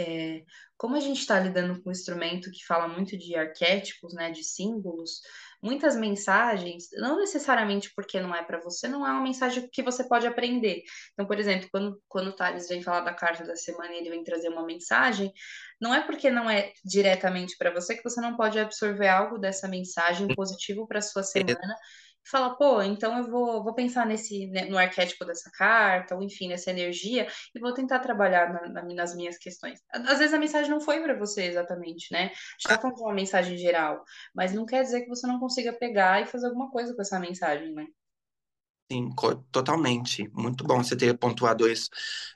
é, 0.00 0.44
como 0.76 0.96
a 0.96 1.00
gente 1.00 1.20
está 1.20 1.38
lidando 1.38 1.82
com 1.82 1.90
um 1.90 1.92
instrumento 1.92 2.50
que 2.50 2.64
fala 2.64 2.88
muito 2.88 3.16
de 3.16 3.36
arquétipos, 3.36 4.14
né, 4.14 4.30
de 4.30 4.42
símbolos, 4.42 5.20
muitas 5.62 5.94
mensagens, 5.94 6.88
não 6.94 7.18
necessariamente 7.18 7.92
porque 7.94 8.18
não 8.18 8.34
é 8.34 8.42
para 8.42 8.60
você, 8.60 8.88
não 8.88 9.06
é 9.06 9.10
uma 9.10 9.22
mensagem 9.22 9.68
que 9.70 9.82
você 9.82 10.02
pode 10.08 10.26
aprender. 10.26 10.82
Então, 11.12 11.26
por 11.26 11.38
exemplo, 11.38 11.68
quando, 11.70 12.02
quando 12.08 12.28
o 12.28 12.32
Thales 12.32 12.68
vem 12.68 12.82
falar 12.82 13.00
da 13.00 13.12
carta 13.12 13.44
da 13.44 13.56
semana 13.56 13.92
e 13.92 13.98
ele 13.98 14.10
vem 14.10 14.24
trazer 14.24 14.48
uma 14.48 14.64
mensagem, 14.64 15.32
não 15.80 15.94
é 15.94 16.02
porque 16.02 16.30
não 16.30 16.48
é 16.48 16.72
diretamente 16.84 17.56
para 17.58 17.72
você 17.72 17.94
que 17.94 18.04
você 18.04 18.20
não 18.20 18.36
pode 18.36 18.58
absorver 18.58 19.08
algo 19.08 19.38
dessa 19.38 19.68
mensagem 19.68 20.28
positivo 20.34 20.86
para 20.86 21.02
sua 21.02 21.22
semana 21.22 21.76
fala, 22.30 22.56
pô, 22.56 22.82
então 22.82 23.18
eu 23.18 23.30
vou, 23.30 23.62
vou 23.62 23.74
pensar 23.74 24.06
nesse, 24.06 24.46
né, 24.48 24.64
no 24.66 24.78
arquétipo 24.78 25.24
dessa 25.24 25.50
carta, 25.50 26.14
ou 26.14 26.22
enfim, 26.22 26.48
nessa 26.48 26.70
energia, 26.70 27.26
e 27.54 27.60
vou 27.60 27.74
tentar 27.74 27.98
trabalhar 28.00 28.52
na, 28.52 28.68
na, 28.68 28.94
nas 28.94 29.14
minhas 29.14 29.36
questões. 29.38 29.80
Às 29.92 30.18
vezes 30.18 30.34
a 30.34 30.38
mensagem 30.38 30.70
não 30.70 30.80
foi 30.80 31.02
para 31.02 31.18
você 31.18 31.44
exatamente, 31.44 32.12
né? 32.12 32.24
A 32.24 32.26
gente 32.26 32.68
tá 32.68 32.78
falando 32.78 32.96
de 32.96 33.02
uma 33.02 33.14
mensagem 33.14 33.56
geral, 33.58 34.02
mas 34.34 34.52
não 34.52 34.64
quer 34.64 34.82
dizer 34.82 35.02
que 35.02 35.08
você 35.08 35.26
não 35.26 35.40
consiga 35.40 35.72
pegar 35.72 36.22
e 36.22 36.26
fazer 36.26 36.46
alguma 36.46 36.70
coisa 36.70 36.94
com 36.94 37.02
essa 37.02 37.18
mensagem, 37.18 37.72
né? 37.74 37.86
Sim, 38.90 39.08
totalmente. 39.52 40.28
Muito 40.32 40.64
bom 40.64 40.82
você 40.82 40.96
ter 40.96 41.16
pontuado 41.16 41.68
isso. 41.68 41.88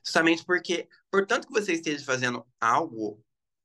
Justamente 0.04 0.44
porque, 0.44 0.88
portanto 1.10 1.48
que 1.48 1.52
você 1.52 1.72
esteja 1.72 2.04
fazendo 2.04 2.46
algo 2.60 3.20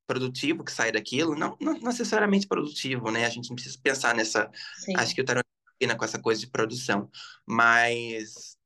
produtivo 0.08 0.64
que 0.64 0.72
sai 0.72 0.92
daquilo, 0.92 1.36
não, 1.36 1.56
não 1.62 1.74
necessariamente 1.80 2.48
produtivo, 2.48 3.12
né? 3.12 3.28
A 3.28 3.30
gente 3.30 3.48
não 3.48 3.56
precisa 3.56 3.78
pensar 3.82 4.16
nessa. 4.16 4.50
Sim. 4.80 4.94
Acho 4.98 5.14
que 5.14 5.22
o 5.22 5.26
tarot 5.26 5.49
com 5.98 6.06
essa 6.06 6.20
coisa 6.20 6.42
de 6.42 6.48
produção, 6.48 7.10
mas 7.46 8.58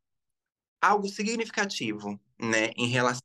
algo 0.82 1.08
significativo, 1.08 2.20
né, 2.40 2.72
em 2.78 2.88
relação 2.88 3.22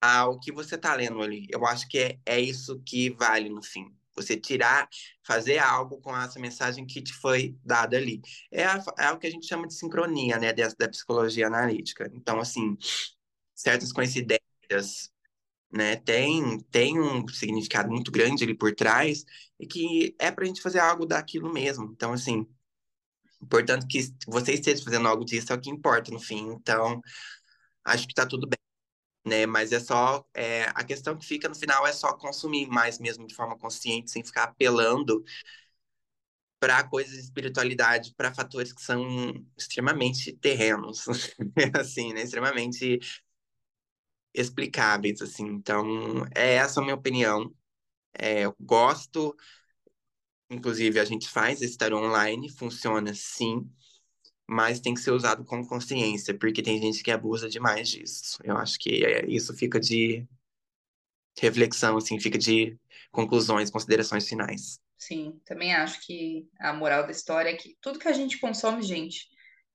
ao 0.00 0.38
que 0.38 0.52
você 0.52 0.76
está 0.76 0.94
lendo 0.94 1.22
ali. 1.22 1.46
Eu 1.50 1.66
acho 1.66 1.88
que 1.88 1.98
é, 1.98 2.18
é 2.26 2.40
isso 2.40 2.80
que 2.84 3.10
vale 3.10 3.48
no 3.48 3.62
fim. 3.62 3.92
Você 4.16 4.36
tirar, 4.36 4.88
fazer 5.26 5.58
algo 5.58 6.00
com 6.00 6.16
essa 6.16 6.38
mensagem 6.38 6.86
que 6.86 7.02
te 7.02 7.12
foi 7.12 7.58
dada 7.64 7.96
ali. 7.96 8.20
É, 8.50 8.64
a, 8.64 8.84
é 8.98 9.10
o 9.10 9.18
que 9.18 9.26
a 9.26 9.30
gente 9.30 9.46
chama 9.46 9.66
de 9.66 9.74
sincronia, 9.74 10.38
né, 10.38 10.52
da, 10.52 10.68
da 10.78 10.88
psicologia 10.88 11.46
analítica. 11.48 12.10
Então, 12.14 12.38
assim, 12.38 12.76
certas 13.54 13.92
coincidências, 13.92 15.10
né, 15.72 15.96
tem, 15.96 16.60
tem 16.70 17.00
um 17.00 17.26
significado 17.28 17.90
muito 17.90 18.12
grande 18.12 18.44
ali 18.44 18.54
por 18.54 18.74
trás 18.74 19.24
e 19.58 19.66
que 19.66 20.14
é 20.18 20.30
para 20.30 20.44
a 20.44 20.46
gente 20.46 20.62
fazer 20.62 20.78
algo 20.78 21.06
daquilo 21.06 21.52
mesmo. 21.52 21.86
Então, 21.92 22.12
assim, 22.12 22.46
Portanto, 23.48 23.86
que 23.88 24.00
você 24.26 24.52
esteja 24.54 24.82
fazendo 24.84 25.08
algo 25.08 25.24
disso 25.24 25.52
é 25.52 25.56
o 25.56 25.60
que 25.60 25.70
importa 25.70 26.10
no 26.12 26.20
fim. 26.20 26.48
Então, 26.52 27.00
acho 27.84 28.08
que 28.08 28.14
tá 28.14 28.26
tudo 28.26 28.48
bem, 28.48 28.58
né? 29.26 29.46
Mas 29.46 29.72
é 29.72 29.80
só. 29.80 30.24
É, 30.34 30.64
a 30.74 30.84
questão 30.84 31.16
que 31.18 31.26
fica 31.26 31.48
no 31.48 31.54
final 31.56 31.86
é 31.86 31.92
só 31.92 32.14
consumir 32.14 32.68
mais 32.68 32.98
mesmo 33.00 33.26
de 33.26 33.34
forma 33.34 33.58
consciente, 33.58 34.10
sem 34.10 34.24
ficar 34.24 34.44
apelando 34.44 35.24
para 36.58 36.82
coisas 36.84 37.12
de 37.14 37.20
espiritualidade, 37.20 38.14
para 38.16 38.32
fatores 38.34 38.72
que 38.72 38.82
são 38.82 39.04
extremamente 39.56 40.32
terrenos, 40.38 41.04
assim, 41.78 42.12
né? 42.14 42.22
Extremamente 42.22 42.98
explicáveis, 44.32 45.20
assim. 45.22 45.46
Então, 45.46 45.86
é 46.34 46.54
essa 46.54 46.80
a 46.80 46.82
minha 46.82 46.94
opinião. 46.94 47.52
É, 48.14 48.42
eu 48.42 48.56
gosto 48.60 49.36
Inclusive, 50.50 51.00
a 51.00 51.04
gente 51.04 51.28
faz 51.28 51.62
esse 51.62 51.76
tarô 51.76 51.98
online, 51.98 52.50
funciona 52.50 53.12
sim, 53.14 53.68
mas 54.46 54.80
tem 54.80 54.94
que 54.94 55.00
ser 55.00 55.10
usado 55.10 55.44
com 55.44 55.66
consciência, 55.66 56.36
porque 56.36 56.62
tem 56.62 56.80
gente 56.80 57.02
que 57.02 57.10
abusa 57.10 57.48
demais 57.48 57.88
disso. 57.88 58.38
Eu 58.44 58.56
acho 58.56 58.78
que 58.78 59.04
é, 59.04 59.26
isso 59.26 59.54
fica 59.54 59.80
de 59.80 60.26
reflexão, 61.38 61.96
assim, 61.96 62.20
fica 62.20 62.38
de 62.38 62.78
conclusões, 63.10 63.70
considerações 63.70 64.28
finais. 64.28 64.78
Sim, 64.96 65.40
também 65.44 65.74
acho 65.74 66.00
que 66.06 66.48
a 66.58 66.72
moral 66.72 67.04
da 67.04 67.10
história 67.10 67.50
é 67.50 67.56
que 67.56 67.76
tudo 67.80 67.98
que 67.98 68.08
a 68.08 68.12
gente 68.12 68.38
consome, 68.38 68.82
gente, 68.82 69.28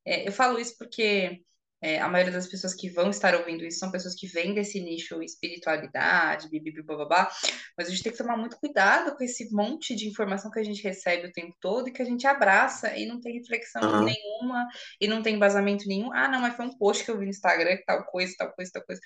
é, 0.06 0.28
eu 0.28 0.32
falo 0.32 0.60
isso 0.60 0.78
porque 0.78 1.44
é, 1.82 2.00
a 2.00 2.08
maioria 2.10 2.34
das 2.34 2.48
pessoas 2.48 2.74
que 2.74 2.90
vão 2.90 3.10
estar 3.10 3.34
ouvindo 3.36 3.64
isso 3.64 3.80
são 3.80 3.92
pessoas 3.92 4.16
que 4.16 4.28
vêm 4.28 4.54
desse 4.54 4.80
nicho 4.82 5.22
espiritualidade, 5.24 6.50
bibibi, 6.50 6.82
bababá, 6.82 7.32
mas 7.78 7.88
a 7.88 7.92
gente 7.92 8.04
tem 8.04 8.12
que 8.12 8.18
tomar 8.18 8.38
muito 8.38 8.58
cuidado 8.58 9.16
com 9.16 9.24
esse 9.24 9.54
monte 9.54 9.96
de 9.96 10.08
informação 10.08 10.52
que 10.52 10.60
a 10.60 10.64
gente 10.64 10.84
recebe 10.84 11.28
o 11.28 11.32
tempo 11.32 11.56
todo 11.62 11.88
e 11.88 11.92
que 11.92 12.02
a 12.02 12.06
gente 12.06 12.28
abraça 12.28 12.96
e 12.98 13.06
não 13.06 13.22
tem 13.22 13.38
reflexão 13.40 13.82
uhum. 13.82 14.04
nenhuma 14.04 14.68
e 15.00 15.08
não 15.08 15.22
tem 15.22 15.36
embasamento 15.36 15.88
nenhum. 15.88 16.12
Ah, 16.14 16.28
não, 16.28 16.42
mas 16.42 16.56
foi 16.56 16.66
um 16.66 16.78
post 16.78 17.06
que 17.06 17.12
eu 17.12 17.18
vi 17.18 17.26
no 17.26 17.32
Instagram, 17.32 17.78
tal 17.86 18.04
coisa, 18.06 18.36
tal 18.38 18.52
coisa, 18.54 18.72
tal 18.74 18.84
coisa. 18.84 19.02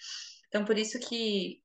Então, 0.47 0.65
por 0.65 0.77
isso 0.77 0.99
que 0.99 1.61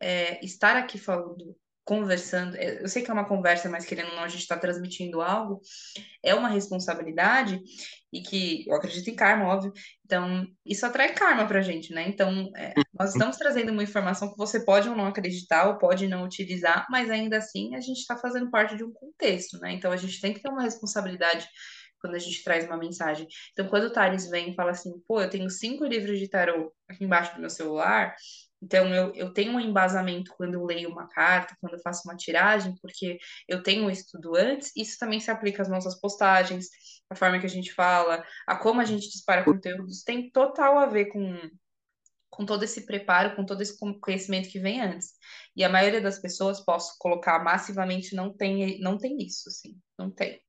é, 0.00 0.44
estar 0.44 0.76
aqui 0.76 0.98
falando 0.98 1.56
conversando, 1.84 2.56
é, 2.56 2.82
eu 2.82 2.88
sei 2.88 3.02
que 3.02 3.10
é 3.10 3.14
uma 3.14 3.28
conversa, 3.28 3.68
mas 3.68 3.84
querendo 3.84 4.08
ou 4.10 4.16
não, 4.16 4.24
a 4.24 4.28
gente 4.28 4.40
está 4.40 4.56
transmitindo 4.56 5.20
algo, 5.20 5.60
é 6.22 6.34
uma 6.34 6.48
responsabilidade 6.48 7.60
e 8.12 8.22
que 8.22 8.64
eu 8.66 8.74
acredito 8.74 9.08
em 9.08 9.14
karma, 9.14 9.46
óbvio. 9.46 9.72
Então, 10.04 10.46
isso 10.64 10.86
atrai 10.86 11.12
karma 11.12 11.46
pra 11.46 11.60
gente, 11.60 11.92
né? 11.92 12.08
Então, 12.08 12.50
é, 12.56 12.72
nós 12.98 13.10
estamos 13.10 13.36
trazendo 13.36 13.72
uma 13.72 13.82
informação 13.82 14.30
que 14.30 14.38
você 14.38 14.64
pode 14.64 14.88
ou 14.88 14.96
não 14.96 15.06
acreditar, 15.06 15.68
ou 15.68 15.78
pode 15.78 16.06
não 16.08 16.24
utilizar, 16.24 16.86
mas 16.90 17.10
ainda 17.10 17.38
assim 17.38 17.74
a 17.74 17.80
gente 17.80 17.98
está 17.98 18.16
fazendo 18.16 18.50
parte 18.50 18.76
de 18.76 18.84
um 18.84 18.92
contexto, 18.92 19.58
né? 19.58 19.72
Então, 19.72 19.92
a 19.92 19.96
gente 19.96 20.20
tem 20.20 20.32
que 20.32 20.40
ter 20.40 20.48
uma 20.48 20.62
responsabilidade 20.62 21.46
quando 22.00 22.16
a 22.16 22.18
gente 22.18 22.44
traz 22.44 22.66
uma 22.66 22.76
mensagem. 22.76 23.26
Então, 23.52 23.66
quando 23.66 23.84
o 23.84 23.92
Thales 23.92 24.28
vem 24.28 24.50
e 24.50 24.54
fala 24.54 24.72
assim, 24.72 24.92
pô, 25.08 25.20
eu 25.20 25.30
tenho 25.30 25.48
cinco 25.50 25.84
livros 25.84 26.18
de 26.18 26.28
tarô 26.28 26.72
aqui 26.86 27.02
embaixo 27.02 27.34
do 27.34 27.40
meu 27.40 27.48
celular, 27.48 28.14
então, 28.64 28.94
eu, 28.94 29.14
eu 29.14 29.32
tenho 29.32 29.52
um 29.52 29.60
embasamento 29.60 30.32
quando 30.36 30.54
eu 30.54 30.64
leio 30.64 30.88
uma 30.88 31.06
carta, 31.06 31.54
quando 31.60 31.74
eu 31.74 31.80
faço 31.80 32.08
uma 32.08 32.16
tiragem, 32.16 32.74
porque 32.80 33.18
eu 33.46 33.62
tenho 33.62 33.84
um 33.84 33.90
estudo 33.90 34.34
antes. 34.34 34.72
Isso 34.74 34.98
também 34.98 35.20
se 35.20 35.30
aplica 35.30 35.60
às 35.62 35.68
nossas 35.68 36.00
postagens, 36.00 36.68
a 37.10 37.14
forma 37.14 37.38
que 37.38 37.46
a 37.46 37.48
gente 37.48 37.74
fala, 37.74 38.24
a 38.46 38.56
como 38.56 38.80
a 38.80 38.84
gente 38.84 39.10
dispara 39.10 39.44
conteúdos, 39.44 40.02
tem 40.02 40.30
total 40.30 40.78
a 40.78 40.86
ver 40.86 41.06
com, 41.06 41.38
com 42.30 42.46
todo 42.46 42.62
esse 42.64 42.86
preparo, 42.86 43.36
com 43.36 43.44
todo 43.44 43.60
esse 43.60 43.76
conhecimento 44.00 44.48
que 44.48 44.58
vem 44.58 44.80
antes. 44.80 45.12
E 45.54 45.62
a 45.62 45.68
maioria 45.68 46.00
das 46.00 46.18
pessoas, 46.18 46.64
posso 46.64 46.96
colocar 46.98 47.44
massivamente, 47.44 48.14
não 48.16 48.32
tem, 48.34 48.80
não 48.80 48.96
tem 48.96 49.18
isso, 49.18 49.48
assim, 49.48 49.78
não 49.98 50.10
tem. 50.10 50.43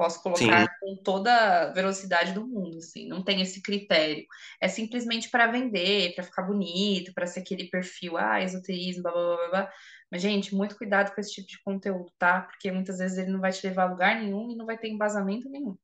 Posso 0.00 0.22
colocar 0.22 0.62
Sim. 0.62 0.74
com 0.80 0.96
toda 0.96 1.30
a 1.30 1.72
velocidade 1.74 2.32
do 2.32 2.48
mundo, 2.48 2.78
assim, 2.78 3.06
não 3.06 3.22
tem 3.22 3.42
esse 3.42 3.60
critério. 3.60 4.24
É 4.58 4.66
simplesmente 4.66 5.28
para 5.28 5.46
vender, 5.46 6.14
para 6.14 6.24
ficar 6.24 6.40
bonito, 6.40 7.12
para 7.12 7.26
ser 7.26 7.40
aquele 7.40 7.68
perfil, 7.68 8.16
ah, 8.16 8.42
esoterismo, 8.42 9.02
blá, 9.02 9.12
blá, 9.12 9.36
blá, 9.36 9.48
blá. 9.50 9.72
Mas, 10.10 10.22
gente, 10.22 10.54
muito 10.54 10.74
cuidado 10.78 11.14
com 11.14 11.20
esse 11.20 11.34
tipo 11.34 11.46
de 11.46 11.62
conteúdo, 11.62 12.10
tá? 12.18 12.40
Porque 12.40 12.72
muitas 12.72 12.96
vezes 12.96 13.18
ele 13.18 13.30
não 13.30 13.40
vai 13.40 13.52
te 13.52 13.66
levar 13.66 13.82
a 13.82 13.90
lugar 13.90 14.18
nenhum 14.18 14.50
e 14.50 14.56
não 14.56 14.64
vai 14.64 14.78
ter 14.78 14.88
embasamento 14.88 15.50
nenhum. 15.50 15.76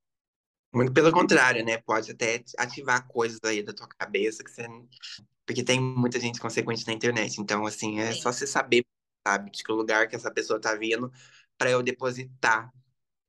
Muito 0.73 0.95
pelo 0.95 1.13
contrário, 1.13 1.63
né? 1.63 1.77
Pode 1.77 2.11
até 2.11 2.43
ativar 2.57 3.07
coisas 3.07 3.39
aí 3.45 3.63
da 3.63 3.75
tua 3.75 3.87
cabeça 3.99 4.43
que 4.43 4.51
você. 4.51 4.67
Porque 5.45 5.63
tem 5.63 5.79
muita 5.79 6.19
gente 6.19 6.41
consequente 6.41 6.87
na 6.87 6.95
internet. 6.95 7.39
Então, 7.39 7.67
assim, 7.67 8.01
é 8.01 8.13
Sim. 8.13 8.23
só 8.23 8.33
você 8.33 8.47
saber, 8.47 8.83
sabe, 9.29 9.51
de 9.51 9.63
que 9.63 9.71
lugar 9.71 10.09
que 10.09 10.17
essa 10.17 10.31
pessoa 10.31 10.59
tá 10.59 10.75
vindo 10.75 11.13
para 11.59 11.69
eu 11.71 11.83
depositar 11.83 12.73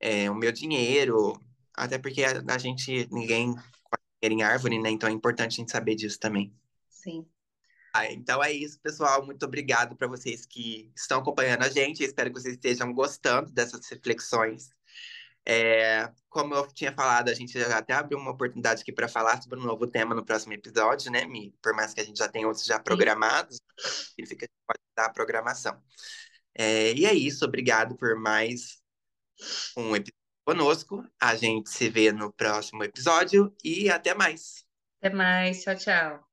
é, 0.00 0.30
o 0.30 0.34
meu 0.34 0.52
dinheiro, 0.52 1.40
até 1.74 1.98
porque 1.98 2.24
a, 2.24 2.42
a 2.54 2.58
gente, 2.58 3.08
ninguém 3.10 3.54
dinheiro 4.22 4.40
em 4.40 4.42
árvore, 4.42 4.78
né? 4.78 4.90
Então 4.90 5.08
é 5.08 5.12
importante 5.12 5.54
a 5.54 5.56
gente 5.56 5.72
saber 5.72 5.94
disso 5.94 6.18
também. 6.18 6.54
Sim. 6.88 7.26
Ah, 7.94 8.10
então 8.12 8.42
é 8.42 8.52
isso, 8.52 8.78
pessoal. 8.80 9.24
Muito 9.24 9.44
obrigado 9.44 9.96
para 9.96 10.06
vocês 10.06 10.44
que 10.44 10.92
estão 10.94 11.20
acompanhando 11.20 11.62
a 11.62 11.68
gente. 11.68 12.02
Eu 12.02 12.08
espero 12.08 12.32
que 12.32 12.40
vocês 12.40 12.54
estejam 12.54 12.92
gostando 12.92 13.50
dessas 13.52 13.88
reflexões. 13.88 14.70
É, 15.46 16.10
como 16.28 16.54
eu 16.54 16.66
tinha 16.72 16.92
falado, 16.92 17.30
a 17.30 17.34
gente 17.34 17.58
já 17.58 17.78
até 17.78 17.94
abriu 17.94 18.18
uma 18.18 18.32
oportunidade 18.32 18.82
aqui 18.82 18.92
para 18.92 19.08
falar 19.08 19.42
sobre 19.42 19.58
um 19.58 19.62
novo 19.62 19.86
tema 19.86 20.14
no 20.14 20.24
próximo 20.24 20.52
episódio, 20.52 21.10
né, 21.10 21.24
Mi? 21.24 21.54
Por 21.62 21.74
mais 21.74 21.94
que 21.94 22.00
a 22.00 22.04
gente 22.04 22.18
já 22.18 22.28
tenha 22.28 22.46
outros 22.46 22.66
já 22.66 22.78
programados, 22.78 23.58
significa 24.10 24.46
que 24.46 24.52
pode 24.66 24.80
dar 24.94 25.06
a 25.06 25.12
programação. 25.12 25.80
É, 26.54 26.92
e 26.92 27.06
é 27.06 27.14
isso, 27.14 27.44
obrigado 27.44 27.96
por 27.96 28.14
mais 28.20 28.82
um 29.76 29.94
episódio 29.94 30.14
conosco. 30.44 31.04
A 31.20 31.34
gente 31.34 31.70
se 31.70 31.88
vê 31.88 32.12
no 32.12 32.32
próximo 32.32 32.84
episódio 32.84 33.54
e 33.62 33.90
até 33.90 34.14
mais. 34.14 34.64
Até 35.00 35.14
mais. 35.14 35.62
Tchau, 35.62 35.76
tchau. 35.76 36.27